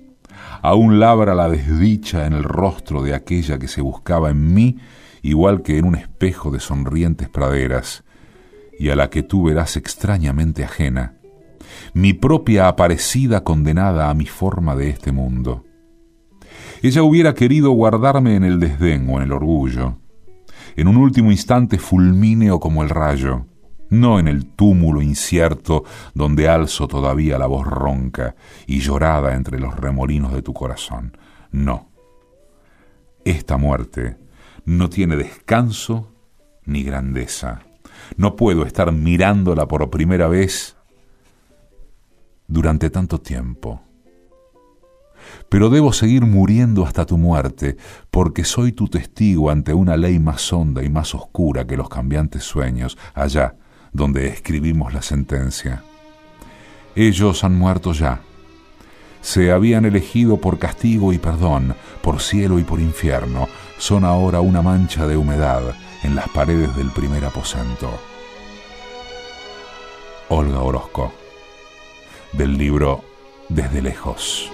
Aún 0.61 0.99
labra 0.99 1.35
la 1.35 1.49
desdicha 1.49 2.25
en 2.25 2.33
el 2.33 2.43
rostro 2.43 3.01
de 3.03 3.13
aquella 3.13 3.59
que 3.59 3.67
se 3.67 3.81
buscaba 3.81 4.29
en 4.29 4.53
mí, 4.53 4.77
igual 5.21 5.61
que 5.61 5.77
en 5.77 5.85
un 5.85 5.95
espejo 5.95 6.51
de 6.51 6.59
sonrientes 6.59 7.29
praderas, 7.29 8.03
y 8.79 8.89
a 8.89 8.95
la 8.95 9.09
que 9.09 9.23
tú 9.23 9.43
verás 9.43 9.77
extrañamente 9.77 10.63
ajena, 10.63 11.15
mi 11.95 12.11
propia 12.13 12.67
aparecida 12.67 13.45
condenada 13.45 14.09
a 14.09 14.13
mi 14.13 14.25
forma 14.25 14.75
de 14.75 14.89
este 14.89 15.13
mundo. 15.13 15.63
Ella 16.81 17.03
hubiera 17.03 17.33
querido 17.33 17.71
guardarme 17.71 18.35
en 18.35 18.43
el 18.43 18.59
desdén 18.59 19.09
o 19.09 19.15
en 19.15 19.23
el 19.23 19.31
orgullo, 19.31 19.97
en 20.75 20.89
un 20.89 20.97
último 20.97 21.31
instante 21.31 21.77
fulmíneo 21.77 22.59
como 22.59 22.83
el 22.83 22.89
rayo, 22.89 23.45
no 23.89 24.19
en 24.19 24.27
el 24.27 24.45
túmulo 24.45 25.01
incierto 25.01 25.85
donde 26.13 26.49
alzo 26.49 26.89
todavía 26.89 27.37
la 27.37 27.47
voz 27.47 27.65
ronca 27.65 28.35
y 28.67 28.79
llorada 28.81 29.33
entre 29.33 29.57
los 29.57 29.73
remolinos 29.77 30.33
de 30.33 30.41
tu 30.41 30.53
corazón. 30.53 31.17
No. 31.51 31.91
Esta 33.23 33.55
muerte 33.55 34.17
no 34.65 34.89
tiene 34.89 35.15
descanso 35.15 36.11
ni 36.65 36.83
grandeza. 36.83 37.61
No 38.17 38.35
puedo 38.35 38.65
estar 38.65 38.91
mirándola 38.91 39.65
por 39.69 39.89
primera 39.89 40.27
vez 40.27 40.74
durante 42.47 42.89
tanto 42.89 43.19
tiempo. 43.19 43.81
Pero 45.49 45.69
debo 45.69 45.93
seguir 45.93 46.23
muriendo 46.23 46.85
hasta 46.85 47.05
tu 47.05 47.17
muerte, 47.17 47.77
porque 48.11 48.43
soy 48.43 48.71
tu 48.71 48.87
testigo 48.87 49.49
ante 49.49 49.73
una 49.73 49.97
ley 49.97 50.19
más 50.19 50.51
honda 50.53 50.83
y 50.83 50.89
más 50.89 51.15
oscura 51.15 51.65
que 51.65 51.77
los 51.77 51.89
cambiantes 51.89 52.43
sueños, 52.43 52.97
allá 53.13 53.55
donde 53.91 54.27
escribimos 54.27 54.93
la 54.93 55.01
sentencia. 55.01 55.83
Ellos 56.95 57.43
han 57.43 57.57
muerto 57.57 57.93
ya. 57.93 58.21
Se 59.21 59.51
habían 59.51 59.85
elegido 59.85 60.37
por 60.37 60.59
castigo 60.59 61.11
y 61.11 61.17
perdón, 61.17 61.75
por 62.01 62.21
cielo 62.21 62.59
y 62.59 62.63
por 62.63 62.79
infierno. 62.79 63.47
Son 63.77 64.05
ahora 64.05 64.41
una 64.41 64.61
mancha 64.61 65.07
de 65.07 65.17
humedad 65.17 65.63
en 66.03 66.15
las 66.15 66.29
paredes 66.29 66.75
del 66.75 66.91
primer 66.91 67.25
aposento. 67.25 67.89
Olga 70.29 70.59
Orozco, 70.59 71.11
del 72.37 72.57
libro 72.57 73.03
Desde 73.49 73.81
lejos. 73.81 74.49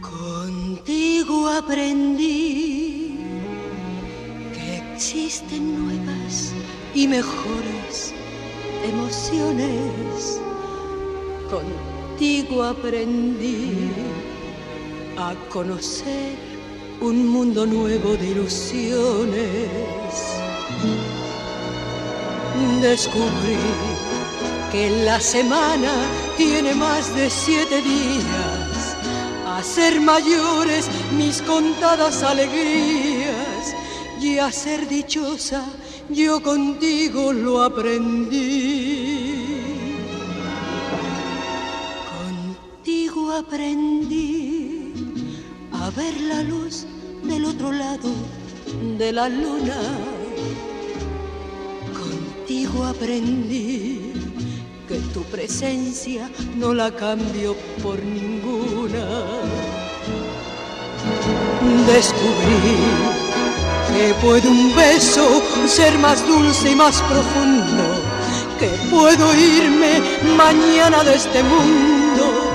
Contigo 0.00 1.48
aprendí 1.48 2.96
existen 4.96 5.84
nuevas 5.84 6.52
y 6.94 7.06
mejores 7.06 8.14
emociones. 8.82 10.40
Contigo 11.50 12.62
aprendí 12.62 13.90
a 15.18 15.34
conocer 15.50 16.34
un 17.02 17.28
mundo 17.28 17.66
nuevo 17.66 18.16
de 18.16 18.30
ilusiones. 18.30 19.36
Descubrí 22.80 23.58
que 24.70 24.90
la 25.04 25.20
semana 25.20 25.92
tiene 26.36 26.74
más 26.74 27.14
de 27.14 27.30
siete 27.30 27.82
días, 27.82 28.96
a 29.46 29.62
ser 29.62 30.00
mayores 30.00 30.88
mis 31.16 31.40
contadas 31.42 32.22
alegrías 32.22 33.74
y 34.20 34.38
a 34.38 34.50
ser 34.50 34.88
dichosa 34.88 35.64
yo 36.08 36.40
contigo 36.40 37.32
lo 37.32 37.62
aprendí. 37.62 38.36
Contigo 42.16 43.32
aprendí 43.32 44.92
a 45.72 45.90
ver 45.90 46.20
la 46.20 46.42
luz 46.42 46.86
del 47.24 47.44
otro 47.44 47.72
lado 47.72 48.10
de 48.98 49.12
la 49.12 49.28
luna. 49.28 49.76
Contigo 51.92 52.84
aprendí 52.84 54.05
que 54.88 54.98
tu 55.12 55.22
presencia 55.24 56.30
no 56.56 56.72
la 56.72 56.90
cambio 56.92 57.56
por 57.82 58.00
ninguna. 58.02 59.04
Descubrí 61.86 62.76
que 63.92 64.14
puede 64.22 64.48
un 64.48 64.74
beso 64.76 65.42
ser 65.66 65.98
más 65.98 66.26
dulce 66.26 66.70
y 66.70 66.76
más 66.76 67.02
profundo, 67.02 67.84
que 68.60 68.68
puedo 68.90 69.34
irme 69.34 70.00
mañana 70.36 71.02
de 71.02 71.14
este 71.14 71.42
mundo. 71.42 72.52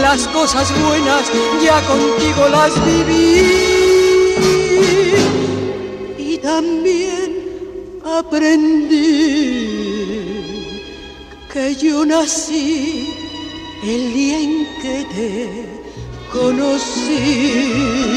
Las 0.00 0.26
cosas 0.28 0.72
buenas 0.82 1.30
ya 1.62 1.80
contigo 1.82 2.48
las 2.48 2.72
viví 2.84 4.34
y 6.18 6.38
también 6.38 7.30
aprendí 8.04 9.87
que 11.52 11.74
yo 11.76 12.04
nací 12.04 13.08
el 13.82 14.12
día 14.12 14.38
en 14.38 14.66
que 14.82 15.04
te 15.14 15.48
conocí. 16.32 18.08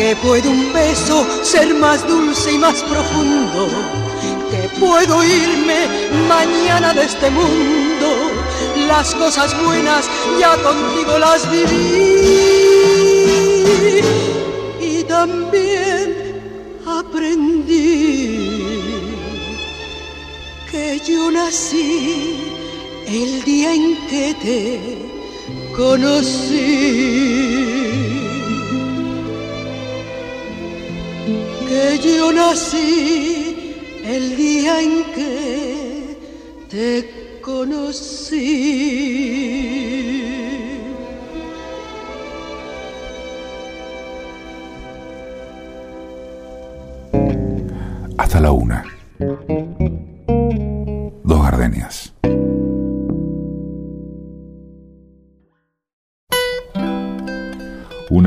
Que 0.00 0.16
puede 0.16 0.48
un 0.48 0.72
beso 0.72 1.26
ser 1.42 1.74
más 1.74 2.08
dulce 2.08 2.52
y 2.52 2.58
más 2.58 2.82
profundo, 2.84 3.68
que 4.50 4.62
puedo 4.80 5.22
irme 5.22 5.80
mañana 6.26 6.94
de 6.94 7.04
este 7.04 7.28
mundo, 7.30 8.08
las 8.88 9.14
cosas 9.14 9.54
buenas 9.62 10.08
ya 10.40 10.56
contigo 10.62 11.18
las 11.18 11.50
viví 11.50 12.00
y 14.80 15.04
también 15.04 16.06
aprendí 16.86 18.48
que 20.70 20.98
yo 21.06 21.30
nací 21.30 22.38
el 23.06 23.44
día 23.44 23.74
en 23.74 23.96
que 24.08 24.34
te 24.44 25.76
conocí. 25.76 27.39
Yo 32.30 32.36
nací 32.36 33.74
el 34.04 34.36
día 34.36 34.80
en 34.80 35.04
que 35.14 36.16
te 36.70 37.40
conocí. 37.40 38.46
Hasta 48.16 48.40
la 48.40 48.52
una. 48.52 48.89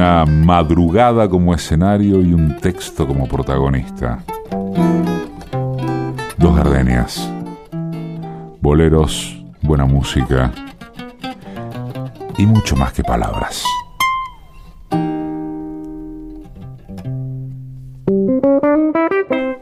Una 0.04 0.26
madrugada 0.26 1.30
como 1.30 1.54
escenario 1.54 2.22
y 2.22 2.34
un 2.34 2.58
texto 2.58 3.08
como 3.08 3.26
protagonista. 3.26 4.22
Dos 6.38 6.56
gardenias. 6.58 7.32
Boleros, 8.60 9.42
buena 9.62 9.86
música 9.86 10.52
y 12.38 12.46
mucho 12.46 12.76
más 12.76 12.92
que 12.92 13.02
palabras. 13.02 13.64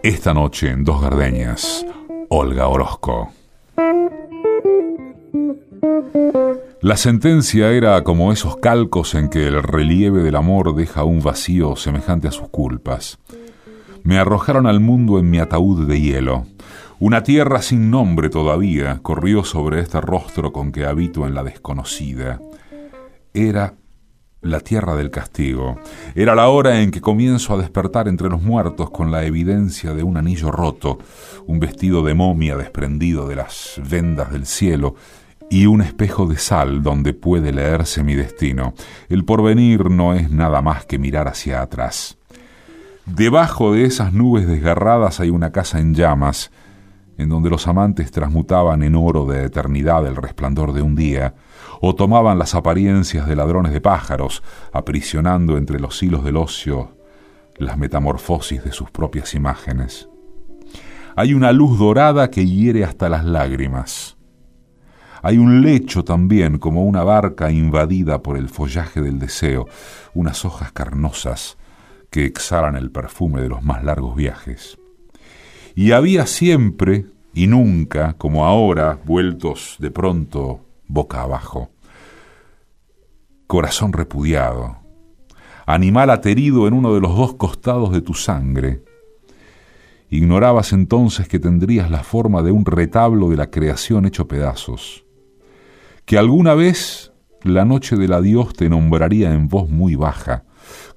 Esta 0.01 0.33
noche 0.33 0.71
en 0.71 0.83
Dos 0.83 1.03
Gardenias, 1.03 1.85
Olga 2.29 2.67
Orozco. 2.67 3.29
La 6.81 6.97
sentencia 6.97 7.71
era 7.73 8.03
como 8.03 8.33
esos 8.33 8.57
calcos 8.57 9.13
en 9.13 9.29
que 9.29 9.45
el 9.45 9.61
relieve 9.61 10.23
del 10.23 10.35
amor 10.35 10.73
deja 10.73 11.03
un 11.03 11.21
vacío 11.21 11.75
semejante 11.75 12.27
a 12.27 12.31
sus 12.31 12.49
culpas. 12.49 13.19
Me 14.01 14.17
arrojaron 14.17 14.65
al 14.65 14.79
mundo 14.79 15.19
en 15.19 15.29
mi 15.29 15.37
ataúd 15.37 15.87
de 15.87 16.01
hielo. 16.01 16.47
Una 16.99 17.21
tierra 17.21 17.61
sin 17.61 17.91
nombre 17.91 18.29
todavía 18.29 18.97
corrió 19.03 19.43
sobre 19.43 19.79
este 19.79 20.01
rostro 20.01 20.51
con 20.51 20.71
que 20.71 20.87
habito 20.87 21.27
en 21.27 21.35
la 21.35 21.43
desconocida. 21.43 22.41
Era 23.31 23.75
la 24.41 24.59
tierra 24.59 24.95
del 24.95 25.11
castigo. 25.11 25.79
Era 26.15 26.33
la 26.33 26.49
hora 26.49 26.81
en 26.81 26.89
que 26.89 26.99
comienzo 26.99 27.53
a 27.53 27.61
despertar 27.61 28.07
entre 28.07 28.27
los 28.27 28.41
muertos 28.41 28.89
con 28.89 29.11
la 29.11 29.23
evidencia 29.23 29.93
de 29.93 30.01
un 30.01 30.17
anillo 30.17 30.49
roto, 30.49 30.97
un 31.45 31.59
vestido 31.59 32.01
de 32.01 32.15
momia 32.15 32.57
desprendido 32.57 33.27
de 33.27 33.35
las 33.35 33.79
vendas 33.87 34.31
del 34.31 34.47
cielo 34.47 34.95
y 35.51 35.65
un 35.65 35.81
espejo 35.81 36.27
de 36.27 36.37
sal 36.37 36.81
donde 36.81 37.13
puede 37.13 37.51
leerse 37.51 38.05
mi 38.05 38.15
destino. 38.15 38.73
El 39.09 39.25
porvenir 39.25 39.91
no 39.91 40.13
es 40.13 40.31
nada 40.31 40.61
más 40.61 40.85
que 40.85 40.97
mirar 40.97 41.27
hacia 41.27 41.61
atrás. 41.61 42.17
Debajo 43.05 43.73
de 43.73 43.83
esas 43.83 44.13
nubes 44.13 44.47
desgarradas 44.47 45.19
hay 45.19 45.29
una 45.29 45.51
casa 45.51 45.79
en 45.79 45.93
llamas, 45.93 46.51
en 47.17 47.27
donde 47.27 47.49
los 47.49 47.67
amantes 47.67 48.11
transmutaban 48.11 48.81
en 48.81 48.95
oro 48.95 49.25
de 49.25 49.43
eternidad 49.43 50.07
el 50.07 50.15
resplandor 50.15 50.71
de 50.71 50.83
un 50.83 50.95
día, 50.95 51.35
o 51.81 51.95
tomaban 51.95 52.39
las 52.39 52.55
apariencias 52.55 53.27
de 53.27 53.35
ladrones 53.35 53.73
de 53.73 53.81
pájaros, 53.81 54.43
aprisionando 54.71 55.57
entre 55.57 55.81
los 55.81 56.01
hilos 56.01 56.23
del 56.23 56.37
ocio 56.37 56.95
las 57.57 57.77
metamorfosis 57.77 58.63
de 58.63 58.71
sus 58.71 58.89
propias 58.89 59.35
imágenes. 59.35 60.07
Hay 61.17 61.33
una 61.33 61.51
luz 61.51 61.77
dorada 61.77 62.31
que 62.31 62.47
hiere 62.47 62.85
hasta 62.85 63.09
las 63.09 63.25
lágrimas. 63.25 64.17
Hay 65.23 65.37
un 65.37 65.61
lecho 65.61 66.03
también, 66.03 66.57
como 66.57 66.83
una 66.83 67.03
barca 67.03 67.51
invadida 67.51 68.23
por 68.23 68.37
el 68.37 68.49
follaje 68.49 69.01
del 69.01 69.19
deseo, 69.19 69.67
unas 70.15 70.45
hojas 70.45 70.71
carnosas 70.71 71.57
que 72.09 72.25
exhalan 72.25 72.75
el 72.75 72.91
perfume 72.91 73.41
de 73.41 73.49
los 73.49 73.61
más 73.61 73.83
largos 73.83 74.15
viajes. 74.15 74.79
Y 75.75 75.91
había 75.91 76.25
siempre 76.25 77.05
y 77.33 77.47
nunca, 77.47 78.13
como 78.13 78.45
ahora, 78.45 78.99
vueltos 79.05 79.77
de 79.79 79.91
pronto 79.91 80.65
boca 80.87 81.21
abajo. 81.21 81.69
Corazón 83.45 83.93
repudiado, 83.93 84.77
animal 85.67 86.09
aterido 86.09 86.67
en 86.67 86.73
uno 86.73 86.95
de 86.95 87.01
los 87.01 87.15
dos 87.15 87.35
costados 87.35 87.91
de 87.91 88.01
tu 88.01 88.15
sangre. 88.15 88.83
Ignorabas 90.09 90.73
entonces 90.73 91.27
que 91.27 91.39
tendrías 91.39 91.91
la 91.91 92.03
forma 92.03 92.41
de 92.41 92.51
un 92.51 92.65
retablo 92.65 93.29
de 93.29 93.37
la 93.37 93.51
creación 93.51 94.05
hecho 94.05 94.27
pedazos 94.27 95.00
que 96.05 96.17
alguna 96.17 96.55
vez 96.55 97.11
la 97.43 97.65
noche 97.65 97.95
del 97.95 98.13
adiós 98.13 98.53
te 98.53 98.69
nombraría 98.69 99.33
en 99.33 99.47
voz 99.47 99.69
muy 99.69 99.95
baja, 99.95 100.43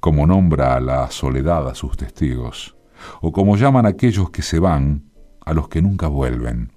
como 0.01 0.27
nombra 0.27 0.77
a 0.77 0.81
la 0.81 1.11
soledad 1.11 1.69
a 1.69 1.75
sus 1.75 1.97
testigos, 1.97 2.77
o 3.21 3.33
como 3.33 3.57
llaman 3.57 3.87
aquellos 3.87 4.31
que 4.31 4.43
se 4.43 4.59
van 4.59 5.05
a 5.45 5.55
los 5.55 5.69
que 5.69 5.83
nunca 5.83 6.09
vuelven. 6.09 6.73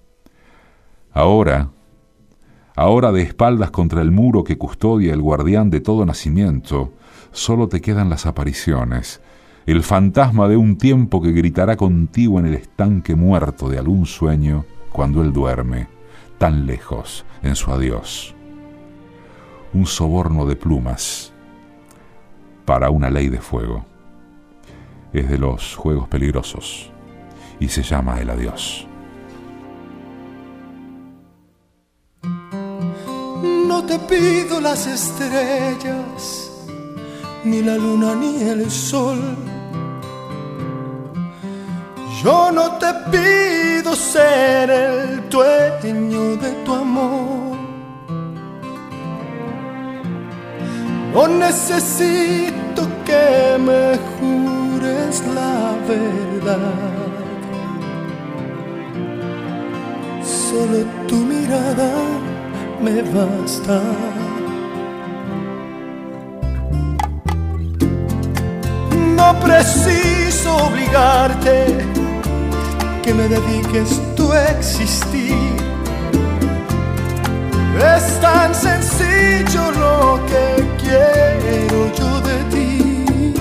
Ahora, 1.11 1.71
ahora 2.75 3.11
de 3.11 3.23
espaldas 3.23 3.71
contra 3.71 4.01
el 4.01 4.11
muro 4.11 4.43
que 4.43 4.57
custodia 4.57 5.13
el 5.13 5.21
guardián 5.21 5.69
de 5.69 5.81
todo 5.81 6.05
nacimiento, 6.05 6.93
solo 7.31 7.67
te 7.67 7.81
quedan 7.81 8.09
las 8.09 8.25
apariciones, 8.25 9.21
el 9.65 9.83
fantasma 9.83 10.47
de 10.47 10.55
un 10.55 10.77
tiempo 10.77 11.21
que 11.21 11.31
gritará 11.31 11.75
contigo 11.75 12.39
en 12.39 12.45
el 12.45 12.53
estanque 12.53 13.15
muerto 13.15 13.67
de 13.67 13.79
algún 13.79 14.05
sueño 14.05 14.65
cuando 14.91 15.21
él 15.21 15.33
duerme 15.33 15.96
tan 16.37 16.65
lejos 16.65 17.25
en 17.43 17.55
su 17.55 17.71
adiós. 17.71 18.35
Un 19.73 19.85
soborno 19.85 20.45
de 20.45 20.55
plumas 20.55 21.33
para 22.65 22.89
una 22.89 23.09
ley 23.09 23.29
de 23.29 23.39
fuego. 23.39 23.85
Es 25.13 25.29
de 25.29 25.37
los 25.37 25.75
juegos 25.75 26.07
peligrosos 26.07 26.91
y 27.59 27.69
se 27.69 27.81
llama 27.83 28.19
el 28.19 28.29
adiós. 28.29 28.87
No 33.67 33.83
te 33.85 33.99
pido 33.99 34.59
las 34.59 34.87
estrellas, 34.87 36.51
ni 37.43 37.61
la 37.61 37.77
luna 37.77 38.15
ni 38.15 38.41
el 38.41 38.69
sol 38.69 39.56
yo 42.23 42.51
no 42.51 42.71
te 42.77 42.91
pido 43.11 43.95
ser 43.95 44.69
el 44.69 45.29
dueño 45.29 46.35
de 46.37 46.51
tu 46.63 46.73
amor. 46.73 47.47
o 51.19 51.27
necesito 51.27 52.81
que 53.05 53.57
me 53.67 53.97
jures 54.13 55.23
la 55.33 55.73
verdad. 55.87 56.75
Solo 60.23 60.85
tu 61.07 61.15
mirada 61.15 61.91
me 62.83 63.01
basta. 63.01 63.81
No 69.15 69.33
preciso 69.39 70.55
obligarte 70.67 71.96
que 73.07 73.13
me 73.13 73.29
dediques 73.29 74.01
tu 74.17 74.33
existir 74.33 75.55
es 77.95 78.19
tan 78.19 78.53
sencillo 78.53 79.71
lo 79.83 80.19
que 80.29 80.45
quiero 80.81 81.79
yo 81.97 82.11
de 82.29 82.37
ti. 82.53 83.33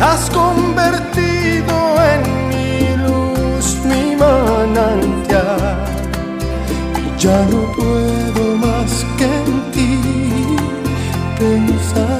Has 0.00 0.30
convertido 0.30 1.74
en 2.12 2.22
mi 2.50 2.70
luz, 3.04 3.66
mi 3.90 4.16
manantial. 4.16 5.84
Ya 7.18 7.38
no 7.52 7.60
puedo 7.76 8.56
más 8.56 9.04
que 9.18 9.26
en 9.44 9.52
ti 9.72 9.92
pensar. 11.38 12.19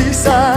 Me 0.00 0.06
hechizas 0.06 0.49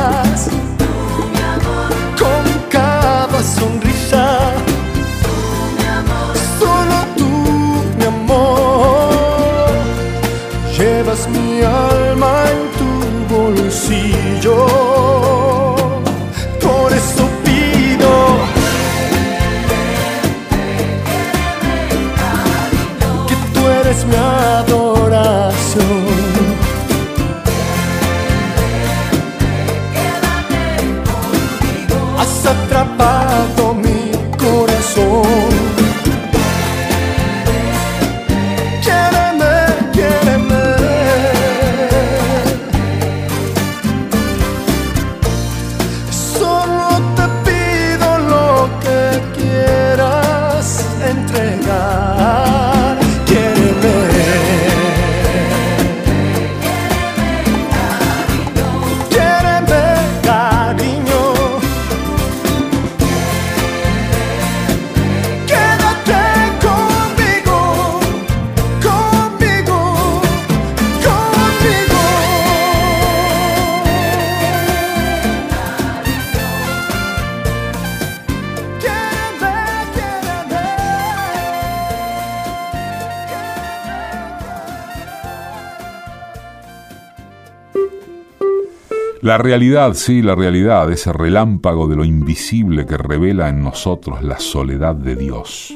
La 89.34 89.39
realidad, 89.39 89.96
sí, 89.96 90.22
la 90.22 90.36
realidad, 90.36 90.91
ese 90.91 91.12
relámpago 91.12 91.88
de 91.88 91.96
lo 91.96 92.06
invisible 92.06 92.86
que 92.86 92.98
revela 92.98 93.50
en 93.50 93.63
nosotros 93.63 94.22
la 94.22 94.38
soledad 94.38 94.93
de 94.93 95.15
Dios. 95.15 95.74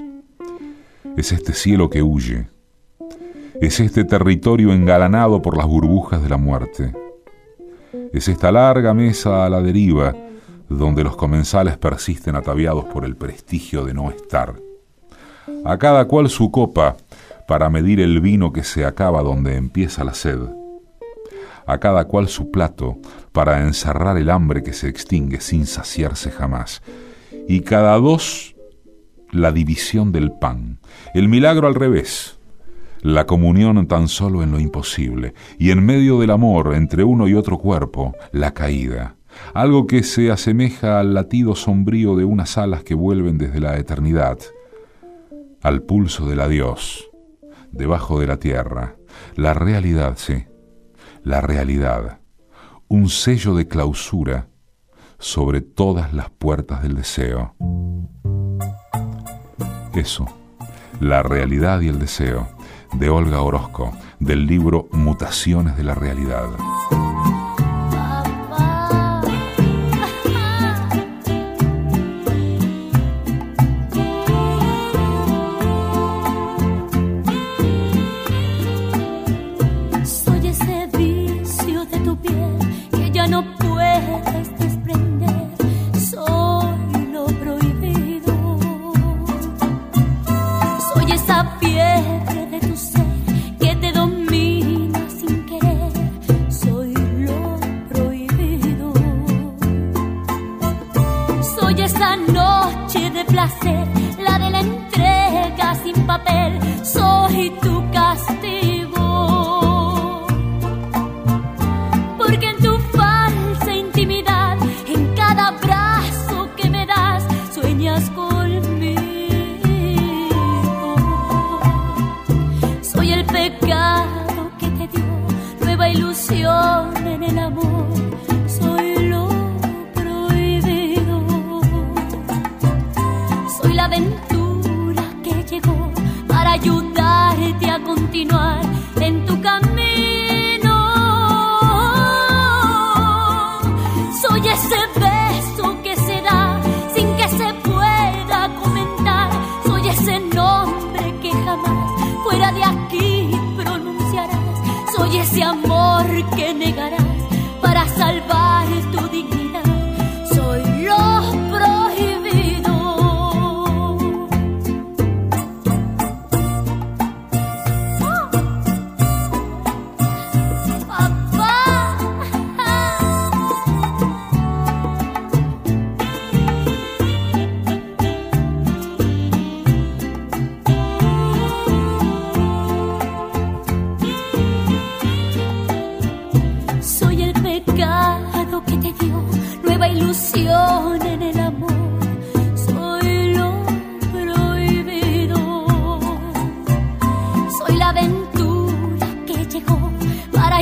Es 1.17 1.32
este 1.32 1.54
cielo 1.54 1.89
que 1.89 2.04
huye. 2.04 2.50
Es 3.60 3.80
este 3.80 4.04
territorio 4.04 4.72
engalanado 4.72 5.41
por 5.41 5.58
las 5.58 5.65
burbujas 5.65 6.22
de 6.22 6.30
la 6.30 6.38
muerte. 6.38 6.93
Es 8.13 8.28
esta 8.28 8.52
larga 8.52 8.93
mesa 8.93 9.43
a 9.43 9.50
la 9.50 9.60
deriva 9.60 10.15
donde 10.70 11.04
los 11.04 11.15
comensales 11.15 11.80
persisten 11.80 12.36
ataviados 12.36 12.86
por 12.86 13.06
el 13.06 13.15
prestigio 13.15 13.84
de 13.86 13.96
no 13.96 14.12
estar. 14.12 14.54
A 15.65 15.80
cada 15.80 16.06
cual 16.06 16.30
su 16.30 16.52
copa 16.52 16.96
para 17.48 17.72
medir 17.72 18.02
el 18.02 18.22
vino 18.22 18.54
que 18.54 18.63
se 18.63 18.86
acaba 18.86 19.24
donde 19.24 19.56
empieza 19.56 20.04
la 20.04 20.13
sed 20.13 20.41
a 21.67 21.78
cada 21.78 22.06
cual 22.06 22.30
su 22.30 22.50
plato 22.50 22.98
para 23.38 23.62
encerrar 23.62 24.17
el 24.17 24.32
hambre 24.32 24.63
que 24.63 24.73
se 24.73 24.88
extingue 24.88 25.41
sin 25.41 25.67
saciarse 25.67 26.32
jamás, 26.32 26.82
y 27.47 27.60
cada 27.60 27.95
dos 27.97 28.56
la 29.32 29.52
división 29.52 30.12
del 30.12 30.32
pan, 30.32 30.80
el 31.13 31.30
milagro 31.30 31.67
al 31.67 31.76
revés, 31.76 32.39
la 33.04 33.28
comunión 33.28 33.88
tan 33.88 34.08
solo 34.08 34.41
en 34.41 34.52
lo 34.52 34.60
imposible, 34.60 35.36
y 35.60 35.69
en 35.69 35.86
medio 35.86 36.19
del 36.19 36.32
amor 36.32 36.73
entre 36.73 37.04
uno 37.04 37.28
y 37.28 37.36
otro 37.36 37.60
cuerpo, 37.60 38.15
la 38.32 38.56
caída, 38.56 39.17
algo 39.54 39.86
que 39.86 40.02
se 40.02 40.32
asemeja 40.32 41.00
al 41.00 41.13
latido 41.13 41.54
sombrío 41.54 42.15
de 42.15 42.26
unas 42.26 42.58
alas 42.58 42.84
que 42.84 42.95
vuelven 42.95 43.38
desde 43.38 43.60
la 43.60 43.78
eternidad, 43.78 44.39
al 45.62 45.84
pulso 45.84 46.28
del 46.28 46.39
adiós, 46.39 47.08
debajo 47.71 48.19
de 48.19 48.26
la 48.26 48.38
tierra, 48.38 48.95
la 49.36 49.54
realidad, 49.54 50.13
sí, 50.17 50.45
la 51.21 51.39
realidad, 51.41 52.17
un 52.89 53.10
sello 53.10 53.56
de 53.56 53.67
clausura 53.67 54.47
sobre 55.19 55.62
todas 55.62 56.13
las 56.13 56.30
puertas 56.30 56.84
del 56.84 56.95
deseo. 56.95 57.56
Eso, 59.93 60.26
la 61.00 61.23
realidad 61.23 61.82
y 61.82 61.88
el 61.88 62.00
deseo, 62.00 62.47
de 62.93 63.10
Olga 63.10 63.41
Orozco, 63.41 63.91
del 64.19 64.45
libro 64.45 64.88
Mutaciones 64.91 65.76
de 65.76 65.84
la 65.84 65.95
Realidad. 65.95 66.47
noche 102.28 103.10
de 103.10 103.24
placer. 103.26 103.87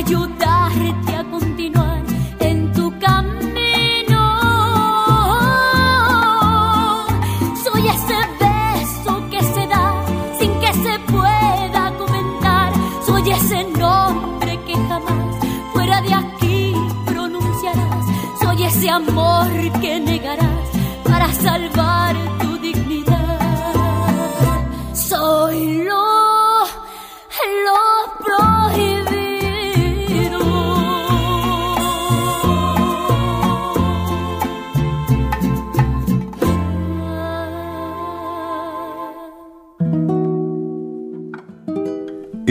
yo 0.08 0.35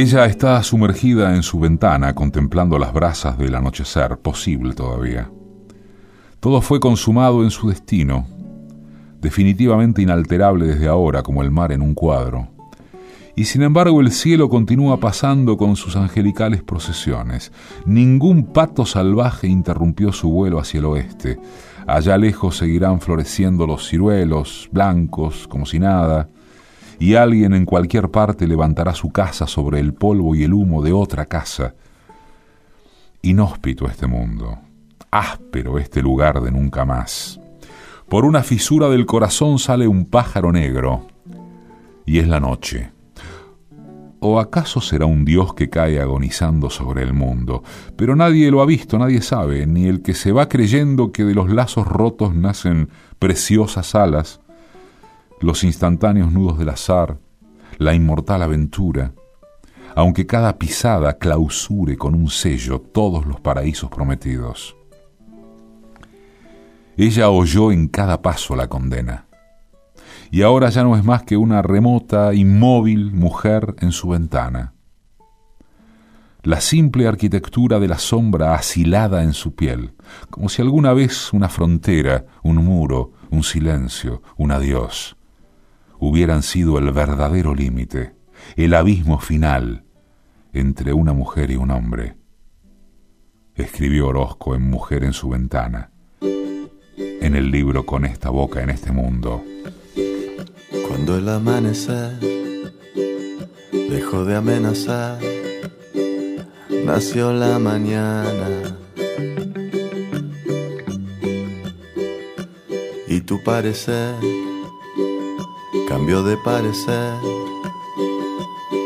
Ella 0.06 0.26
está 0.26 0.62
sumergida 0.62 1.34
en 1.34 1.42
su 1.42 1.60
ventana 1.60 2.14
contemplando 2.14 2.78
las 2.78 2.94
brasas 2.94 3.40
del 3.40 3.56
anochecer, 3.56 4.20
posible 4.20 4.76
todavía. 4.76 5.32
Todo 6.40 6.62
fue 6.62 6.80
consumado 6.80 7.44
en 7.44 7.50
su 7.50 7.70
destino, 7.70 8.28
definitivamente 9.20 10.04
inalterable 10.04 10.68
desde 10.68 10.88
ahora 10.88 11.24
como 11.24 11.42
el 11.42 11.50
mar 11.50 11.72
en 11.72 11.82
un 11.82 11.96
cuadro. 11.96 12.50
Y 13.36 13.46
sin 13.46 13.64
embargo 13.64 14.00
el 14.00 14.12
cielo 14.12 14.48
continúa 14.48 15.00
pasando 15.00 15.58
con 15.58 15.76
sus 15.76 15.96
angelicales 15.96 16.62
procesiones. 16.62 17.52
Ningún 17.88 18.54
pato 18.54 18.86
salvaje 18.86 19.48
interrumpió 19.48 20.14
su 20.14 20.30
vuelo 20.30 20.60
hacia 20.60 20.82
el 20.82 20.86
oeste. 20.86 21.40
Allá 21.88 22.16
lejos 22.20 22.58
seguirán 22.58 23.02
floreciendo 23.02 23.66
los 23.66 23.90
ciruelos, 23.90 24.70
blancos, 24.72 25.48
como 25.48 25.66
si 25.66 25.80
nada, 25.80 26.30
y 27.00 27.16
alguien 27.16 27.54
en 27.54 27.66
cualquier 27.66 28.10
parte 28.10 28.48
levantará 28.48 28.94
su 28.94 29.10
casa 29.10 29.48
sobre 29.48 29.80
el 29.80 29.94
polvo 29.94 30.36
y 30.36 30.44
el 30.44 30.54
humo 30.54 30.82
de 30.82 30.94
otra 30.94 31.26
casa. 31.26 31.76
Inhóspito 33.22 33.88
este 33.88 34.08
mundo, 34.08 34.60
áspero 35.12 35.80
este 35.80 36.02
lugar 36.02 36.42
de 36.42 36.52
nunca 36.52 36.86
más. 36.86 37.40
Por 38.08 38.26
una 38.26 38.44
fisura 38.44 38.88
del 38.90 39.06
corazón 39.06 39.58
sale 39.58 39.88
un 39.88 40.06
pájaro 40.06 40.52
negro, 40.52 41.08
y 42.06 42.20
es 42.20 42.28
la 42.28 42.40
noche. 42.40 42.92
¿O 44.20 44.40
acaso 44.40 44.82
será 44.82 45.06
un 45.06 45.26
Dios 45.26 45.54
que 45.54 45.70
cae 45.70 46.00
agonizando 46.00 46.70
sobre 46.70 47.04
el 47.04 47.14
mundo? 47.14 47.64
Pero 47.96 48.16
nadie 48.16 48.50
lo 48.50 48.62
ha 48.62 48.66
visto, 48.66 48.98
nadie 48.98 49.22
sabe, 49.22 49.68
ni 49.68 49.88
el 49.88 50.02
que 50.02 50.14
se 50.14 50.32
va 50.32 50.48
creyendo 50.50 51.12
que 51.12 51.24
de 51.24 51.36
los 51.36 51.50
lazos 51.50 51.88
rotos 51.88 52.34
nacen 52.34 52.90
preciosas 53.20 53.96
alas, 53.96 54.40
los 55.42 55.64
instantáneos 55.64 56.32
nudos 56.32 56.58
del 56.58 56.70
azar, 56.70 57.20
la 57.78 57.94
inmortal 57.94 58.42
aventura, 58.42 59.14
aunque 59.96 60.26
cada 60.26 60.58
pisada 60.58 61.18
clausure 61.18 61.98
con 61.98 62.16
un 62.16 62.30
sello 62.30 62.82
todos 62.82 63.26
los 63.26 63.40
paraísos 63.40 63.90
prometidos. 63.90 64.76
Ella 66.98 67.30
oyó 67.30 67.72
en 67.72 67.88
cada 67.88 68.22
paso 68.22 68.56
la 68.56 68.68
condena, 68.68 69.28
y 70.32 70.42
ahora 70.42 70.70
ya 70.70 70.84
no 70.84 70.98
es 70.98 71.04
más 71.04 71.24
que 71.24 71.38
una 71.38 71.62
remota, 71.62 72.34
inmóvil 72.34 73.14
mujer 73.14 73.76
en 73.80 73.92
su 73.92 74.10
ventana. 74.10 74.74
La 76.44 76.62
simple 76.62 77.08
arquitectura 77.08 77.80
de 77.80 77.88
la 77.88 77.98
sombra 77.98 78.54
asilada 78.54 79.24
en 79.24 79.34
su 79.34 79.56
piel, 79.56 79.94
como 80.30 80.48
si 80.48 80.62
alguna 80.62 80.94
vez 80.94 81.34
una 81.34 81.50
frontera, 81.50 82.26
un 82.44 82.58
muro, 82.58 83.14
un 83.32 83.44
silencio, 83.44 84.22
un 84.38 84.52
adiós, 84.52 85.18
hubieran 86.00 86.44
sido 86.44 86.78
el 86.78 86.92
verdadero 86.92 87.56
límite, 87.56 88.16
el 88.56 88.74
abismo 88.74 89.20
final 89.20 89.86
entre 90.54 90.94
una 90.94 91.14
mujer 91.14 91.52
y 91.52 91.56
un 91.56 91.72
hombre. 91.72 92.18
Escribió 93.56 94.08
Orozco 94.08 94.56
en 94.56 94.64
Mujer 94.64 95.04
en 95.04 95.14
su 95.14 95.30
ventana, 95.30 95.92
en 96.22 97.36
el 97.36 97.52
libro 97.52 97.86
Con 97.86 98.06
esta 98.06 98.30
boca 98.30 98.62
en 98.62 98.70
este 98.70 98.92
mundo. 98.92 99.44
Cuando 100.88 101.18
el 101.18 101.28
amanecer 101.30 102.20
dejó 103.90 104.26
de 104.26 104.36
amenazar, 104.36 105.20
nació 106.86 107.34
la 107.34 107.60
mañana. 107.60 108.76
tu 113.26 113.42
parecer 113.42 114.14
cambió 115.88 116.24
de 116.24 116.38
parecer 116.38 117.14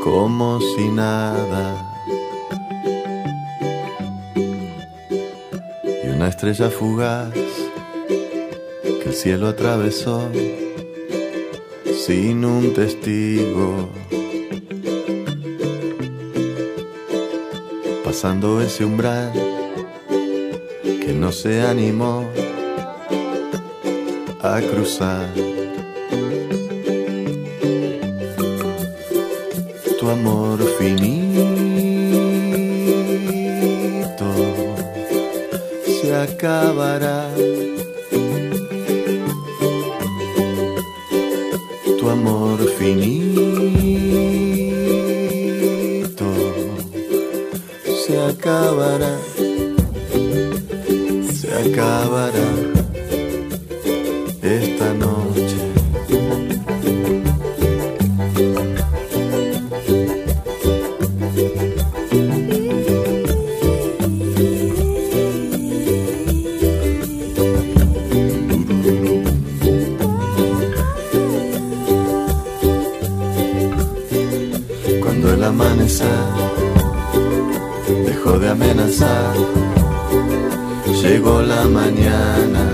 como 0.03 0.59
si 0.59 0.89
nada. 0.89 1.85
Y 6.03 6.09
una 6.09 6.27
estrella 6.27 6.69
fugaz 6.69 7.33
que 8.83 9.03
el 9.05 9.13
cielo 9.13 9.47
atravesó 9.47 10.29
sin 12.05 12.43
un 12.45 12.73
testigo. 12.73 13.89
Pasando 18.03 18.61
ese 18.61 18.83
umbral 18.85 19.31
que 20.81 21.13
no 21.13 21.31
se 21.31 21.61
animó 21.61 22.25
a 24.41 24.59
cruzar. 24.61 25.48
Tu 29.99 30.09
amor 30.09 30.57
finito 30.77 31.09
se 35.83 36.13
acabará. 36.13 37.29
Tu 41.99 42.09
amor 42.09 42.59
finito 42.77 43.09
se 48.05 48.17
acabará. 48.17 49.28
La 81.37 81.63
mañana. 81.65 82.73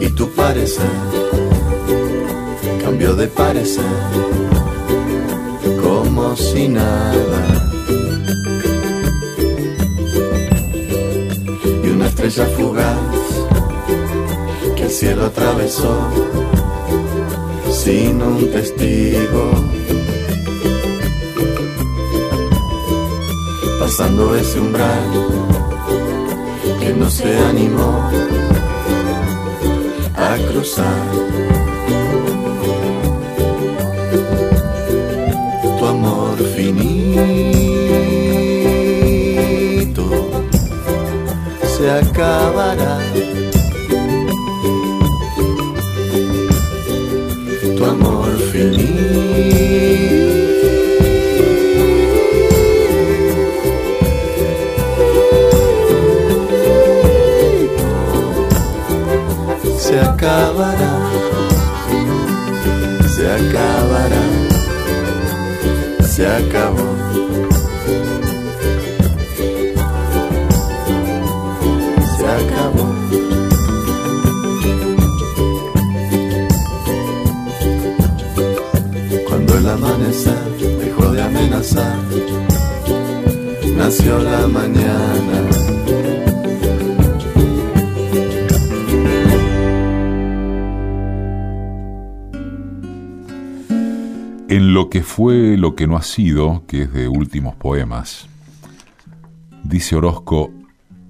Y 0.00 0.08
tu 0.10 0.30
parecer 0.30 0.96
cambió 2.82 3.14
de 3.14 3.26
parecer 3.26 3.84
como 5.82 6.36
si 6.36 6.68
nada. 6.68 7.42
Y 11.84 11.88
una 11.88 12.06
estrella 12.06 12.46
fugaz 12.56 13.26
que 14.76 14.84
el 14.84 14.90
cielo 14.90 15.26
atravesó 15.26 15.94
sin 17.70 18.22
un 18.22 18.50
testigo. 18.50 19.85
Pasando 23.86 24.34
ese 24.34 24.58
umbral 24.58 25.10
que 26.80 26.92
no 26.92 27.08
se 27.08 27.38
animó 27.38 28.10
a 30.16 30.36
cruzar. 30.48 31.06
Tu 35.78 35.84
amor 35.86 36.36
finito 36.56 36.96
se 41.78 41.88
acabará. 41.88 42.98
tu 47.76 47.84
amor 47.84 48.36
finito. 48.50 50.35
Se 59.96 60.02
acabará, 60.02 60.92
se 63.08 63.30
acabará, 63.30 64.24
se 66.06 66.26
acabó. 66.26 66.88
Se 72.18 72.26
acabó. 72.26 72.86
Cuando 79.26 79.56
el 79.56 79.66
amanecer 79.66 80.34
dejó 80.78 81.10
de 81.10 81.22
amenazar, 81.22 81.96
nació 83.74 84.18
la 84.18 84.46
mañana. 84.46 85.55
Fue 95.16 95.56
lo 95.56 95.74
que 95.74 95.86
no 95.86 95.96
ha 95.96 96.02
sido, 96.02 96.64
que 96.66 96.82
es 96.82 96.92
de 96.92 97.08
últimos 97.08 97.54
poemas, 97.54 98.28
dice 99.64 99.96
Orozco, 99.96 100.50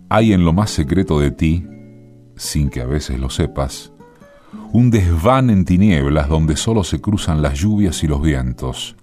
hay 0.08 0.32
en 0.32 0.44
lo 0.44 0.52
más 0.52 0.70
secreto 0.70 1.18
de 1.18 1.32
ti, 1.32 1.66
sin 2.36 2.70
que 2.70 2.80
a 2.80 2.86
veces 2.86 3.18
lo 3.18 3.30
sepas, 3.30 3.90
un 4.70 4.92
desván 4.92 5.50
en 5.50 5.64
tinieblas 5.64 6.28
donde 6.28 6.56
solo 6.56 6.84
se 6.84 7.00
cruzan 7.00 7.42
las 7.42 7.58
lluvias 7.58 8.04
y 8.04 8.06
los 8.06 8.22
vientos, 8.22 8.94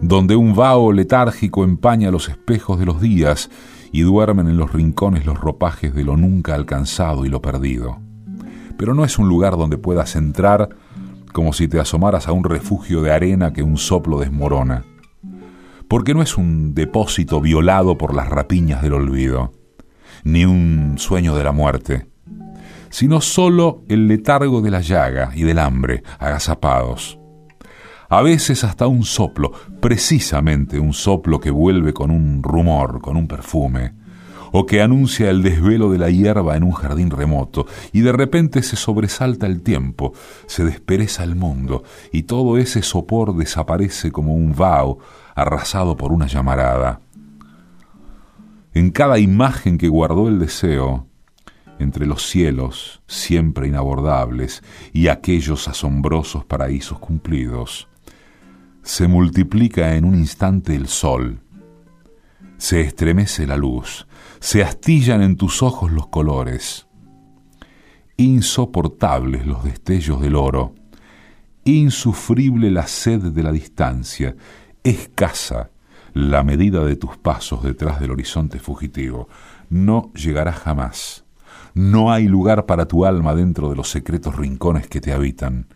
donde 0.00 0.36
un 0.36 0.54
vaho 0.54 0.92
letárgico 0.92 1.64
empaña 1.64 2.12
los 2.12 2.28
espejos 2.28 2.78
de 2.78 2.86
los 2.86 3.00
días 3.00 3.50
y 3.90 4.02
duermen 4.02 4.46
en 4.46 4.58
los 4.58 4.72
rincones 4.72 5.26
los 5.26 5.40
ropajes 5.40 5.92
de 5.92 6.04
lo 6.04 6.16
nunca 6.16 6.54
alcanzado 6.54 7.26
y 7.26 7.30
lo 7.30 7.42
perdido. 7.42 7.98
Pero 8.76 8.94
no 8.94 9.04
es 9.04 9.18
un 9.18 9.28
lugar 9.28 9.56
donde 9.56 9.76
puedas 9.76 10.14
entrar 10.14 10.68
como 11.32 11.52
si 11.52 11.68
te 11.68 11.80
asomaras 11.80 12.28
a 12.28 12.32
un 12.32 12.44
refugio 12.44 13.02
de 13.02 13.12
arena 13.12 13.52
que 13.52 13.62
un 13.62 13.76
soplo 13.76 14.18
desmorona, 14.20 14.84
porque 15.88 16.14
no 16.14 16.22
es 16.22 16.36
un 16.36 16.74
depósito 16.74 17.40
violado 17.40 17.98
por 17.98 18.14
las 18.14 18.28
rapiñas 18.28 18.82
del 18.82 18.94
olvido, 18.94 19.52
ni 20.24 20.44
un 20.44 20.94
sueño 20.98 21.34
de 21.36 21.44
la 21.44 21.52
muerte, 21.52 22.08
sino 22.90 23.20
solo 23.20 23.82
el 23.88 24.08
letargo 24.08 24.60
de 24.60 24.70
la 24.70 24.80
llaga 24.80 25.30
y 25.34 25.42
del 25.42 25.58
hambre, 25.58 26.02
agazapados. 26.18 27.18
A 28.08 28.22
veces 28.22 28.64
hasta 28.64 28.88
un 28.88 29.04
soplo, 29.04 29.52
precisamente 29.80 30.80
un 30.80 30.92
soplo 30.92 31.38
que 31.38 31.50
vuelve 31.50 31.92
con 31.92 32.10
un 32.10 32.42
rumor, 32.42 33.00
con 33.00 33.16
un 33.16 33.28
perfume, 33.28 33.94
o 34.52 34.66
que 34.66 34.82
anuncia 34.82 35.30
el 35.30 35.42
desvelo 35.42 35.90
de 35.90 35.98
la 35.98 36.10
hierba 36.10 36.56
en 36.56 36.64
un 36.64 36.72
jardín 36.72 37.10
remoto, 37.10 37.66
y 37.92 38.00
de 38.00 38.12
repente 38.12 38.62
se 38.62 38.76
sobresalta 38.76 39.46
el 39.46 39.62
tiempo, 39.62 40.12
se 40.46 40.64
despereza 40.64 41.24
el 41.24 41.36
mundo, 41.36 41.82
y 42.12 42.24
todo 42.24 42.58
ese 42.58 42.82
sopor 42.82 43.36
desaparece 43.36 44.12
como 44.12 44.34
un 44.34 44.54
vaho 44.54 44.98
arrasado 45.34 45.96
por 45.96 46.12
una 46.12 46.26
llamarada. 46.26 47.00
En 48.72 48.90
cada 48.90 49.18
imagen 49.18 49.78
que 49.78 49.88
guardó 49.88 50.28
el 50.28 50.38
deseo, 50.38 51.06
entre 51.80 52.06
los 52.06 52.28
cielos 52.28 53.02
siempre 53.06 53.66
inabordables 53.66 54.62
y 54.92 55.08
aquellos 55.08 55.66
asombrosos 55.66 56.44
paraísos 56.44 56.98
cumplidos, 56.98 57.88
se 58.82 59.08
multiplica 59.08 59.96
en 59.96 60.04
un 60.04 60.14
instante 60.14 60.74
el 60.74 60.88
sol, 60.88 61.40
se 62.58 62.82
estremece 62.82 63.46
la 63.46 63.56
luz, 63.56 64.06
se 64.40 64.64
astillan 64.64 65.22
en 65.22 65.36
tus 65.36 65.62
ojos 65.62 65.92
los 65.92 66.08
colores, 66.08 66.88
insoportables 68.16 69.46
los 69.46 69.64
destellos 69.64 70.20
del 70.20 70.34
oro, 70.34 70.74
insufrible 71.64 72.70
la 72.70 72.86
sed 72.86 73.20
de 73.20 73.42
la 73.42 73.52
distancia, 73.52 74.34
escasa 74.82 75.70
la 76.14 76.42
medida 76.42 76.84
de 76.84 76.96
tus 76.96 77.18
pasos 77.18 77.62
detrás 77.62 78.00
del 78.00 78.10
horizonte 78.12 78.58
fugitivo, 78.58 79.28
no 79.68 80.10
llegará 80.14 80.52
jamás. 80.52 81.24
No 81.74 82.10
hay 82.10 82.26
lugar 82.26 82.66
para 82.66 82.86
tu 82.86 83.04
alma 83.04 83.34
dentro 83.34 83.70
de 83.70 83.76
los 83.76 83.90
secretos 83.90 84.36
rincones 84.36 84.88
que 84.88 85.00
te 85.00 85.12
habitan. 85.12 85.68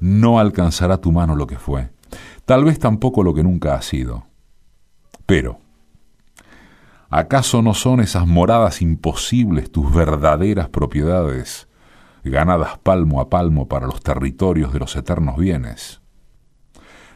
No 0.00 0.38
alcanzará 0.38 0.98
tu 0.98 1.12
mano 1.12 1.36
lo 1.36 1.46
que 1.46 1.58
fue. 1.58 1.90
Tal 2.46 2.64
vez 2.64 2.78
tampoco 2.78 3.22
lo 3.22 3.34
que 3.34 3.42
nunca 3.42 3.74
ha 3.74 3.82
sido. 3.82 4.26
Pero, 5.26 5.58
¿Acaso 7.14 7.60
no 7.60 7.74
son 7.74 8.00
esas 8.00 8.26
moradas 8.26 8.80
imposibles 8.80 9.70
tus 9.70 9.92
verdaderas 9.92 10.70
propiedades, 10.70 11.68
ganadas 12.24 12.78
palmo 12.78 13.20
a 13.20 13.28
palmo 13.28 13.68
para 13.68 13.86
los 13.86 14.00
territorios 14.00 14.72
de 14.72 14.78
los 14.78 14.96
eternos 14.96 15.36
bienes? 15.36 16.00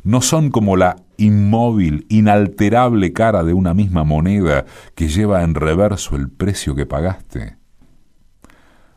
¿No 0.02 0.20
son 0.20 0.50
como 0.50 0.76
la 0.76 0.96
inmóvil, 1.16 2.04
inalterable 2.10 3.14
cara 3.14 3.42
de 3.42 3.54
una 3.54 3.72
misma 3.72 4.04
moneda 4.04 4.66
que 4.94 5.08
lleva 5.08 5.42
en 5.42 5.54
reverso 5.54 6.14
el 6.14 6.28
precio 6.28 6.74
que 6.74 6.84
pagaste? 6.84 7.56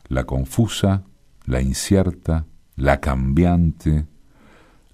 La 0.09 0.25
confusa, 0.25 1.03
la 1.45 1.61
incierta, 1.61 2.45
la 2.75 2.99
cambiante, 2.99 4.05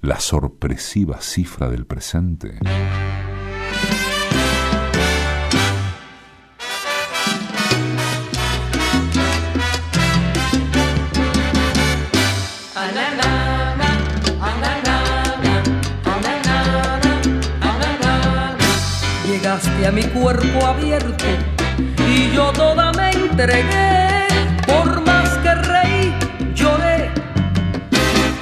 la 0.02 0.20
sorpresiva 0.20 1.20
cifra 1.22 1.68
del 1.68 1.88
presente. 1.88 2.60
Llegaste 19.76 19.88
a 19.88 19.92
mi 19.92 20.04
cuerpo 20.04 20.66
abierto 20.66 21.26
y 22.08 22.32
yo 22.34 22.52
toda 22.54 22.92
me 22.94 23.12
entregué. 23.12 24.28
Por 24.68 25.02
más 25.02 25.30
que 25.40 25.56
reí, 25.56 26.14
lloré. 26.54 27.10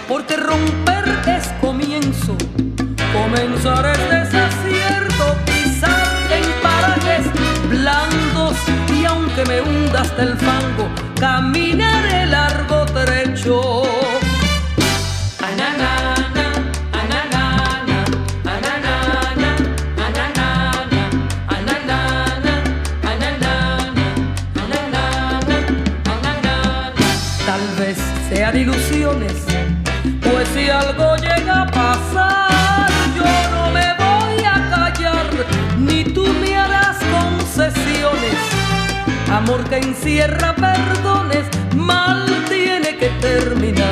Porque 0.07 0.37
romper 0.37 1.05
es 1.27 1.47
comienzo, 1.61 2.35
comenzar 3.13 3.85
es 3.87 4.09
desacierto, 4.09 5.35
pisar 5.45 6.07
en 6.31 6.61
parajes 6.61 7.25
blandos 7.69 8.55
y 8.93 9.05
aunque 9.05 9.45
me 9.45 9.61
hunda 9.61 10.01
hasta 10.01 10.23
el 10.23 10.37
fango, 10.37 10.89
caminaré 11.19 12.02
ilusiones, 28.55 29.33
pues 30.21 30.47
si 30.53 30.69
algo 30.69 31.15
llega 31.17 31.63
a 31.63 31.65
pasar, 31.67 32.89
yo 33.15 33.25
no 33.51 33.71
me 33.71 33.93
voy 33.97 34.43
a 34.45 34.69
callar, 34.69 35.27
ni 35.79 36.03
tú 36.03 36.25
me 36.41 36.55
harás 36.55 36.97
concesiones. 37.11 38.37
Amor 39.31 39.63
que 39.65 39.77
encierra 39.77 40.55
perdones, 40.55 41.45
mal 41.75 42.25
tiene 42.49 42.97
que 42.97 43.09
terminar. 43.21 43.82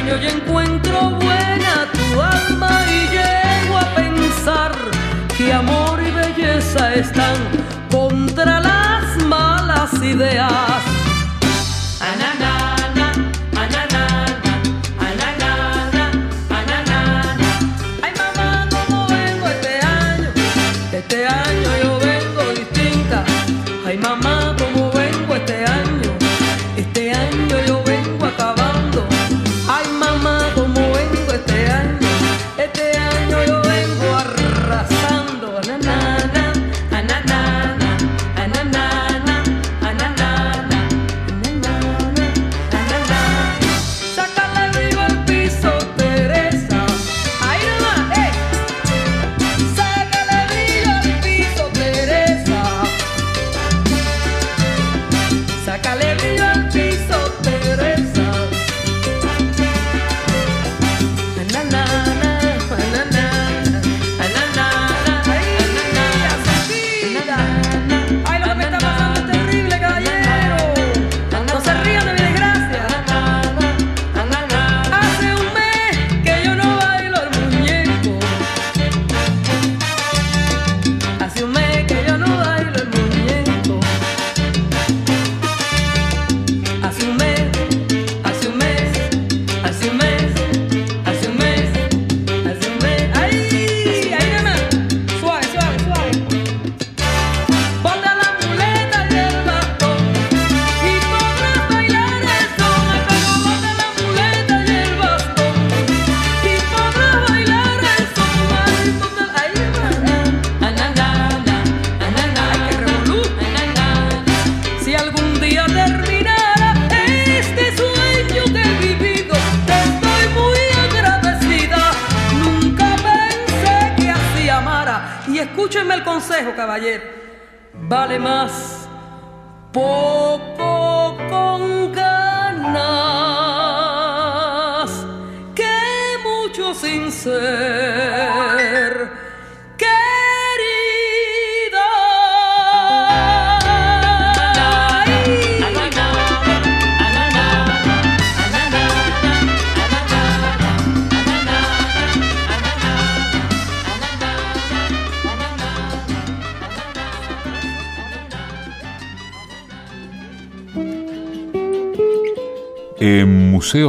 Empeño 0.00 0.16
y 0.16 0.26
encuentro 0.28 1.10
buena 1.10 1.86
tu 1.92 2.22
alma 2.22 2.86
y 2.88 3.08
llego 3.08 3.76
a 3.76 3.94
pensar 3.94 4.72
que 5.36 5.52
amor 5.52 6.00
y 6.02 6.10
belleza 6.10 6.94
están 6.94 7.36
contra 7.90 8.60
las 8.60 9.22
malas 9.26 9.92
ideas. 10.02 10.89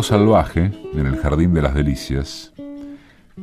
Salvaje, 0.03 0.71
en 0.93 1.05
el 1.05 1.17
Jardín 1.17 1.53
de 1.53 1.61
las 1.61 1.75
Delicias, 1.75 2.53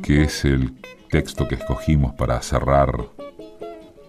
que 0.03 0.23
es 0.23 0.43
el 0.45 0.73
texto 1.09 1.47
que 1.47 1.55
escogimos 1.55 2.13
para 2.15 2.41
cerrar 2.41 2.91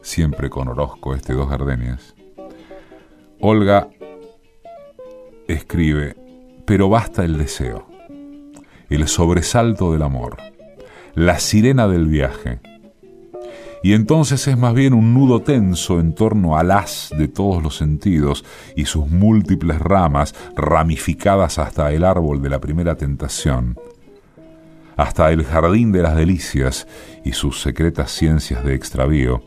siempre 0.03 0.51
con 0.51 0.68
Orozco 0.68 1.14
este 1.14 1.32
Dos 1.34 1.48
Gardenias, 1.48 2.14
Olga 3.40 3.88
escribe, 5.48 6.16
pero 6.64 6.88
basta 6.88 7.24
el 7.24 7.38
deseo, 7.38 7.86
el 8.88 9.07
sobresalto 9.07 9.92
del 9.92 10.03
amor, 10.03 10.36
la 11.14 11.38
sirena 11.38 11.88
del 11.88 12.07
viaje. 12.07 12.61
Y 13.83 13.95
entonces 13.95 14.47
es 14.47 14.59
más 14.59 14.74
bien 14.74 14.93
un 14.93 15.14
nudo 15.14 15.41
tenso 15.41 16.01
en 16.01 16.14
torno 16.14 16.59
al 16.59 16.70
haz 16.70 17.11
de 17.16 17.28
todos 17.28 17.62
los 17.62 17.76
sentidos 17.76 18.45
y 18.76 18.85
sus 18.85 19.09
múltiples 19.09 19.78
ramas 19.78 20.35
ramificadas 20.55 21.59
hasta 21.59 21.91
el 21.93 22.05
árbol 22.05 22.43
de 22.43 22.51
la 22.51 22.61
primera 22.61 22.97
tentación, 22.97 23.78
hasta 24.97 25.31
el 25.31 25.45
jardín 25.45 25.93
de 25.93 26.03
las 26.03 26.14
delicias 26.14 26.87
y 27.24 27.33
sus 27.33 27.62
secretas 27.62 28.11
ciencias 28.11 28.62
de 28.64 28.74
extravío 28.74 29.43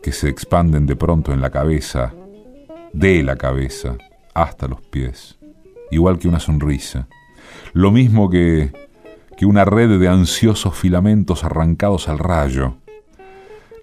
que 0.00 0.12
se 0.12 0.28
expanden 0.28 0.86
de 0.86 0.94
pronto 0.94 1.32
en 1.32 1.40
la 1.40 1.50
cabeza, 1.50 2.14
de 2.92 3.24
la 3.24 3.34
cabeza, 3.34 3.96
hasta 4.32 4.68
los 4.68 4.80
pies, 4.80 5.38
igual 5.90 6.20
que 6.20 6.28
una 6.28 6.38
sonrisa, 6.40 7.08
lo 7.72 7.90
mismo 7.90 8.30
que, 8.30 8.72
que 9.36 9.44
una 9.44 9.64
red 9.64 9.98
de 9.98 10.08
ansiosos 10.08 10.76
filamentos 10.76 11.42
arrancados 11.42 12.08
al 12.08 12.20
rayo, 12.20 12.76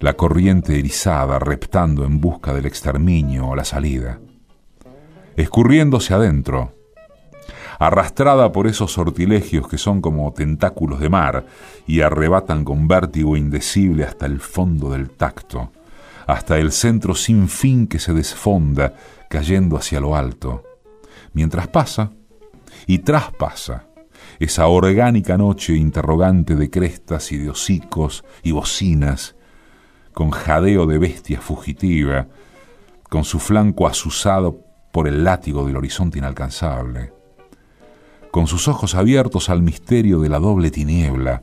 la 0.00 0.14
corriente 0.14 0.78
erizada 0.78 1.38
reptando 1.38 2.04
en 2.04 2.20
busca 2.20 2.54
del 2.54 2.66
exterminio 2.66 3.48
o 3.48 3.54
la 3.54 3.64
salida, 3.64 4.18
escurriéndose 5.36 6.14
adentro, 6.14 6.74
arrastrada 7.78 8.50
por 8.50 8.66
esos 8.66 8.92
sortilegios 8.92 9.68
que 9.68 9.78
son 9.78 10.00
como 10.00 10.32
tentáculos 10.32 11.00
de 11.00 11.10
mar 11.10 11.46
y 11.86 12.00
arrebatan 12.00 12.64
con 12.64 12.88
vértigo 12.88 13.36
indecible 13.36 14.04
hasta 14.04 14.26
el 14.26 14.40
fondo 14.40 14.90
del 14.90 15.10
tacto, 15.10 15.70
hasta 16.26 16.58
el 16.58 16.72
centro 16.72 17.14
sin 17.14 17.48
fin 17.48 17.86
que 17.86 17.98
se 17.98 18.14
desfonda 18.14 18.94
cayendo 19.28 19.76
hacia 19.76 20.00
lo 20.00 20.16
alto, 20.16 20.64
mientras 21.34 21.68
pasa 21.68 22.10
y 22.86 23.00
traspasa 23.00 23.86
esa 24.38 24.66
orgánica 24.66 25.36
noche 25.36 25.74
interrogante 25.74 26.56
de 26.56 26.70
crestas 26.70 27.32
y 27.32 27.36
de 27.36 27.50
hocicos 27.50 28.24
y 28.42 28.52
bocinas, 28.52 29.36
con 30.20 30.32
jadeo 30.32 30.84
de 30.84 30.98
bestia 30.98 31.40
fugitiva, 31.40 32.26
con 33.08 33.24
su 33.24 33.38
flanco 33.38 33.86
azuzado 33.86 34.60
por 34.92 35.08
el 35.08 35.24
látigo 35.24 35.66
del 35.66 35.78
horizonte 35.78 36.18
inalcanzable 36.18 37.14
con 38.30 38.46
sus 38.46 38.68
ojos 38.68 38.94
abiertos 38.94 39.48
al 39.48 39.62
misterio 39.62 40.20
de 40.20 40.28
la 40.28 40.38
doble 40.38 40.70
tiniebla, 40.70 41.42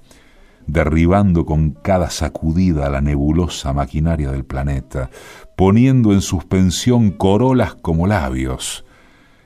derribando 0.68 1.44
con 1.44 1.72
cada 1.72 2.12
sacudida 2.12 2.88
la 2.92 3.02
nebulosa 3.02 3.74
maquinaria 3.74 4.32
del 4.32 4.46
planeta, 4.46 5.10
poniendo 5.56 6.14
en 6.14 6.22
suspensión 6.22 7.10
corolas 7.10 7.74
como 7.74 8.06
labios, 8.06 8.86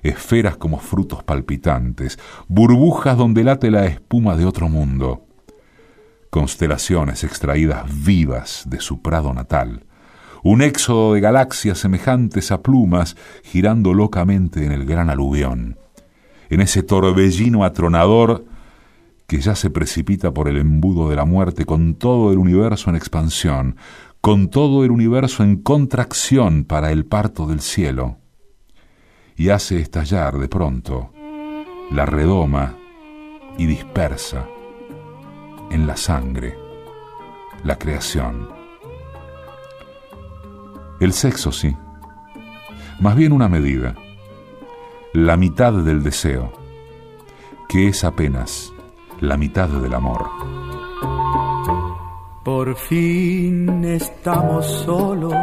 esferas 0.04 0.58
como 0.58 0.78
frutos 0.78 1.24
palpitantes, 1.24 2.20
burbujas 2.50 3.18
donde 3.18 3.46
late 3.46 3.72
la 3.72 3.86
espuma 3.86 4.36
de 4.36 4.46
otro 4.46 4.68
mundo, 4.68 5.26
constelaciones 6.32 7.24
extraídas 7.24 7.84
vivas 8.04 8.64
de 8.66 8.80
su 8.80 9.04
prado 9.04 9.36
natal, 9.36 9.86
un 10.44 10.64
éxodo 10.64 11.14
de 11.14 11.22
galaxias 11.22 11.78
semejantes 11.78 12.52
a 12.52 12.64
plumas 12.64 13.16
girando 13.44 13.94
locamente 13.94 14.66
en 14.66 14.72
el 14.72 14.86
gran 14.86 15.12
aluvión 15.12 15.78
en 16.52 16.60
ese 16.60 16.84
torbellino 16.84 17.64
atronador 17.64 18.46
que 19.26 19.40
ya 19.40 19.56
se 19.56 19.70
precipita 19.70 20.34
por 20.34 20.50
el 20.50 20.58
embudo 20.58 21.10
de 21.10 21.16
la 21.16 21.24
muerte 21.24 21.66
con 21.66 21.96
todo 21.96 22.34
el 22.34 22.38
universo 22.38 22.90
en 22.90 22.98
expansión, 22.98 23.78
con 24.20 24.50
todo 24.50 24.84
el 24.84 24.92
universo 24.92 25.44
en 25.44 25.56
contracción 25.56 26.66
para 26.66 26.92
el 26.92 27.06
parto 27.06 27.48
del 27.48 27.62
cielo, 27.62 28.18
y 29.38 29.48
hace 29.50 29.80
estallar 29.80 30.38
de 30.38 30.50
pronto 30.50 31.14
la 31.90 32.06
redoma 32.06 32.76
y 33.58 33.66
dispersa 33.66 34.46
en 35.72 35.88
la 35.88 35.98
sangre 35.98 36.58
la 37.64 37.78
creación. 37.78 38.50
El 41.00 41.14
sexo 41.14 41.52
sí, 41.52 41.76
más 43.00 43.16
bien 43.16 43.32
una 43.32 43.50
medida 43.50 43.96
la 45.14 45.36
mitad 45.36 45.74
del 45.74 46.04
deseo, 46.04 46.54
que 47.68 47.90
es 47.90 48.04
apenas 48.04 48.72
la 49.20 49.36
mitad 49.36 49.68
del 49.68 49.94
amor. 49.94 50.30
Por 52.44 52.76
fin 52.76 53.84
estamos 53.84 54.66
solos 54.66 55.34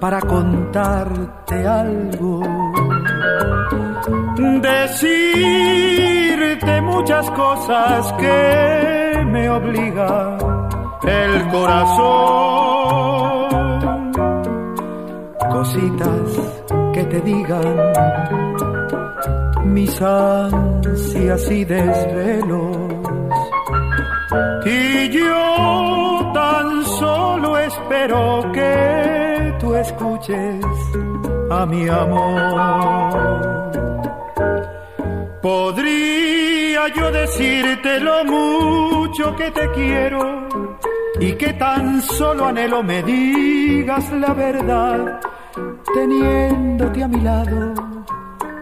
para 0.00 0.20
contarte 0.20 1.66
algo, 1.66 2.40
decirte 6.62 6.80
muchas 6.82 7.30
cosas 7.30 8.12
que 8.14 9.24
me 9.26 9.48
obliga 9.48 10.36
el 11.04 11.48
corazón, 11.48 12.52
cositas 15.50 16.20
que 16.94 17.04
te 17.04 17.20
digan 17.20 17.76
mis 19.64 20.00
ansias 20.02 21.50
y 21.50 21.64
desvelos. 21.64 22.76
Y 24.64 25.08
yo 25.10 26.30
tan 26.32 26.84
solo 26.84 27.58
espero 27.58 28.50
que 28.52 29.54
tú 29.60 29.74
escuches 29.74 30.64
a 31.50 31.66
mi 31.66 31.88
amor. 31.88 33.52
Podría 35.42 36.41
yo 36.94 37.12
decirte 37.12 38.00
lo 38.00 38.24
mucho 38.24 39.36
que 39.36 39.50
te 39.50 39.70
quiero 39.72 40.48
y 41.20 41.32
que 41.34 41.52
tan 41.52 42.00
solo 42.00 42.46
anhelo 42.46 42.82
me 42.82 43.02
digas 43.02 44.10
la 44.12 44.32
verdad 44.32 45.20
teniéndote 45.94 47.02
a 47.02 47.08
mi 47.08 47.20
lado, 47.20 47.74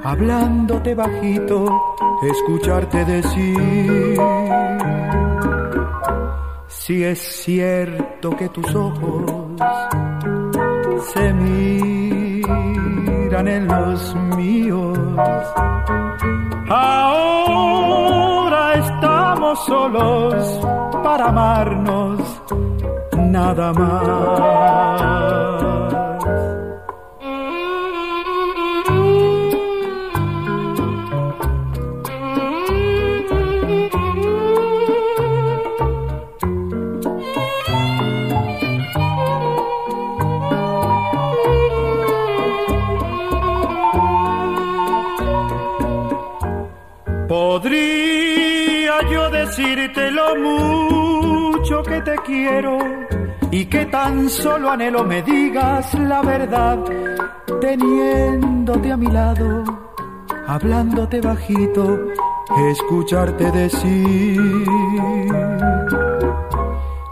hablándote 0.03 0.95
bajito, 0.95 1.97
escucharte 2.23 3.05
decir. 3.05 4.19
Si 6.67 7.05
es 7.05 7.21
cierto 7.21 8.37
que 8.37 8.49
tus 8.49 8.75
ojos 8.75 9.31
se 11.13 11.33
miran 11.33 12.49
en 13.47 13.69
los 13.69 14.17
míos, 14.37 14.99
ahora 16.69 17.70
estamos 19.53 19.67
solos 19.67 20.61
para 21.03 21.29
amarnos 21.29 22.21
nada 23.17 23.73
más. 23.73 25.11
Y 53.51 53.67
que 53.67 53.87
tan 53.87 54.29
solo 54.29 54.71
anhelo 54.71 55.05
me 55.05 55.23
digas 55.23 55.93
la 55.99 56.23
verdad, 56.23 56.79
teniéndote 57.61 58.93
a 58.93 58.97
mi 58.97 59.09
lado, 59.09 59.65
hablándote 60.47 61.21
bajito, 61.21 61.99
escucharte 62.71 63.51
decir. 63.51 64.65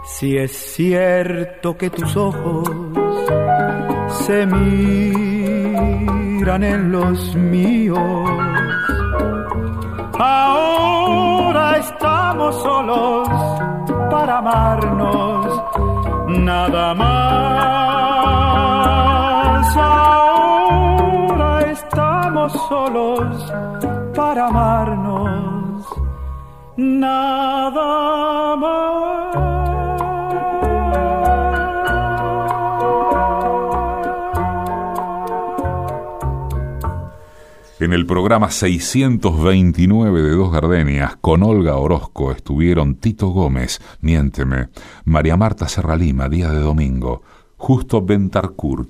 Si 0.05 0.37
es 0.37 0.51
cierto 0.51 1.77
que 1.77 1.89
tus 1.89 2.15
ojos 2.15 2.69
se 4.25 4.45
miran 4.45 5.83
en 6.63 6.91
los 6.91 7.35
míos, 7.35 7.99
ahora 10.17 11.77
estamos 11.77 12.61
solos 12.63 13.48
para 14.29 14.37
amarnos, 14.37 15.63
nada 16.27 16.93
más. 16.93 17.07
Ahora 19.75 21.61
estamos 21.71 22.53
solos 22.69 23.51
para 24.15 24.45
amarnos, 24.45 25.83
nada 26.77 28.55
más. 28.55 28.88
En 37.79 37.93
el 37.93 38.05
programa 38.05 38.51
629 38.51 40.21
de 40.21 40.31
Dos 40.31 40.51
Gardenias, 40.51 41.15
con 41.21 41.43
Olga 41.43 41.77
Orozco, 41.77 42.33
estuvieron 42.33 42.95
Tito 42.95 43.29
Gómez, 43.29 43.79
Miénteme, 44.01 44.67
María 45.05 45.37
Marta 45.37 45.69
Serralima, 45.69 46.27
Día 46.27 46.49
de 46.49 46.59
Domingo, 46.59 47.23
Justo 47.55 48.01
Bentarcourt, 48.01 48.89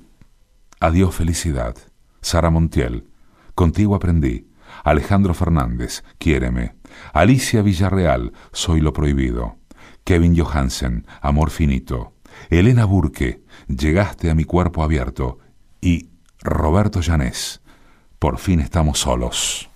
Adiós 0.80 1.14
Felicidad, 1.14 1.76
Sara 2.20 2.50
Montiel, 2.50 3.06
Contigo 3.54 3.94
Aprendí, 3.94 4.48
Alejandro 4.82 5.34
Fernández, 5.34 6.02
Quiéreme, 6.18 6.74
Alicia 7.12 7.62
Villarreal, 7.62 8.32
Soy 8.50 8.80
lo 8.80 8.92
Prohibido, 8.92 9.58
Kevin 10.02 10.36
Johansen, 10.36 11.06
Amor 11.20 11.50
Finito, 11.50 12.14
Elena 12.48 12.86
Burke, 12.86 13.40
Llegaste 13.68 14.30
a 14.30 14.34
mi 14.34 14.42
cuerpo 14.42 14.82
abierto 14.82 15.38
y 15.80 16.08
Roberto 16.42 17.02
Llanés, 17.02 17.59
Por 18.20 18.36
fin 18.36 18.60
estamos 18.60 18.98
solos. 18.98 19.70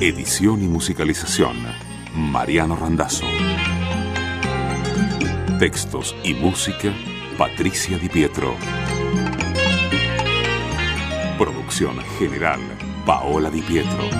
Edición 0.00 0.60
y 0.64 0.66
musicalización, 0.66 1.56
Mariano 2.16 2.74
Randazzo. 2.74 3.24
Textos 5.60 6.16
y 6.24 6.34
música, 6.34 6.92
Patricia 7.38 7.96
Di 7.96 8.08
Pietro. 8.08 8.56
Producción 11.38 12.00
general, 12.18 12.58
Paola 13.06 13.48
Di 13.48 13.62
Pietro. 13.62 14.10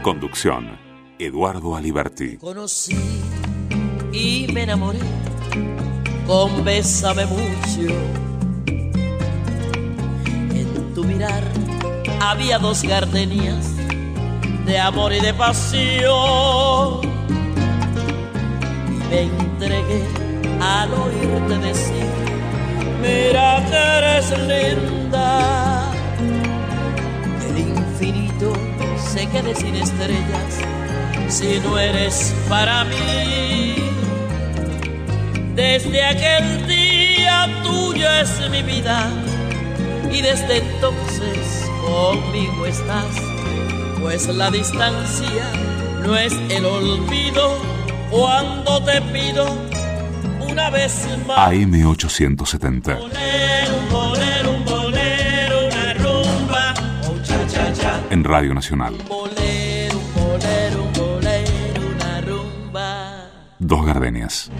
Conducción, 0.00 0.78
Eduardo 1.18 1.76
Aliberti. 1.76 2.38
Conocí 2.38 2.96
y 4.14 4.46
me 4.50 4.62
enamoré 4.62 5.00
con 6.26 6.64
Bésame 6.64 7.26
mucho. 7.26 8.31
Tu 10.94 11.02
mirar 11.04 11.42
había 12.20 12.58
dos 12.58 12.82
gardenias 12.82 13.74
de 14.66 14.78
amor 14.78 15.14
y 15.14 15.20
de 15.20 15.32
pasión. 15.32 17.00
Y 18.90 19.08
me 19.08 19.22
entregué 19.22 20.04
al 20.60 20.90
oírte 20.92 21.58
decir, 21.66 22.06
mira 23.00 23.64
que 23.70 23.76
eres 23.76 24.30
linda. 24.40 25.90
El 27.48 27.58
infinito 27.58 28.52
se 28.98 29.26
quede 29.28 29.54
sin 29.54 29.76
estrellas 29.76 30.58
si 31.28 31.58
no 31.60 31.78
eres 31.78 32.34
para 32.50 32.84
mí. 32.84 33.76
Desde 35.54 36.04
aquel 36.04 36.66
día 36.66 37.48
tuya 37.62 38.20
es 38.20 38.50
mi 38.50 38.62
vida 38.62 39.10
y 40.12 40.20
desde 40.20 40.58
entonces 40.58 41.70
conmigo 41.80 42.66
estás, 42.66 43.16
pues 44.00 44.28
la 44.28 44.50
distancia 44.50 45.50
no 46.02 46.16
es 46.16 46.32
el 46.50 46.64
olvido 46.66 47.56
cuando 48.10 48.82
te 48.84 49.00
pido 49.02 49.46
una 50.48 50.70
vez 50.70 51.06
más. 51.26 51.50
AM870. 51.50 52.98
Bolero, 52.98 53.76
un 53.78 53.88
bolero, 53.90 54.50
un 54.52 54.64
bolero, 54.64 55.66
una 55.66 55.94
rumba, 55.94 56.74
oh 57.08 57.18
cha 57.22 57.46
cha 57.46 57.72
cha. 57.72 58.00
En 58.10 58.22
Radio 58.24 58.52
Nacional. 58.52 58.94
Bolero, 59.08 59.98
un 59.98 60.14
bolero, 60.14 60.82
un 60.82 60.92
bolero, 60.92 61.82
una 61.96 62.20
rumba. 62.20 63.30
Dos 63.58 63.86
Gardenias. 63.86 64.50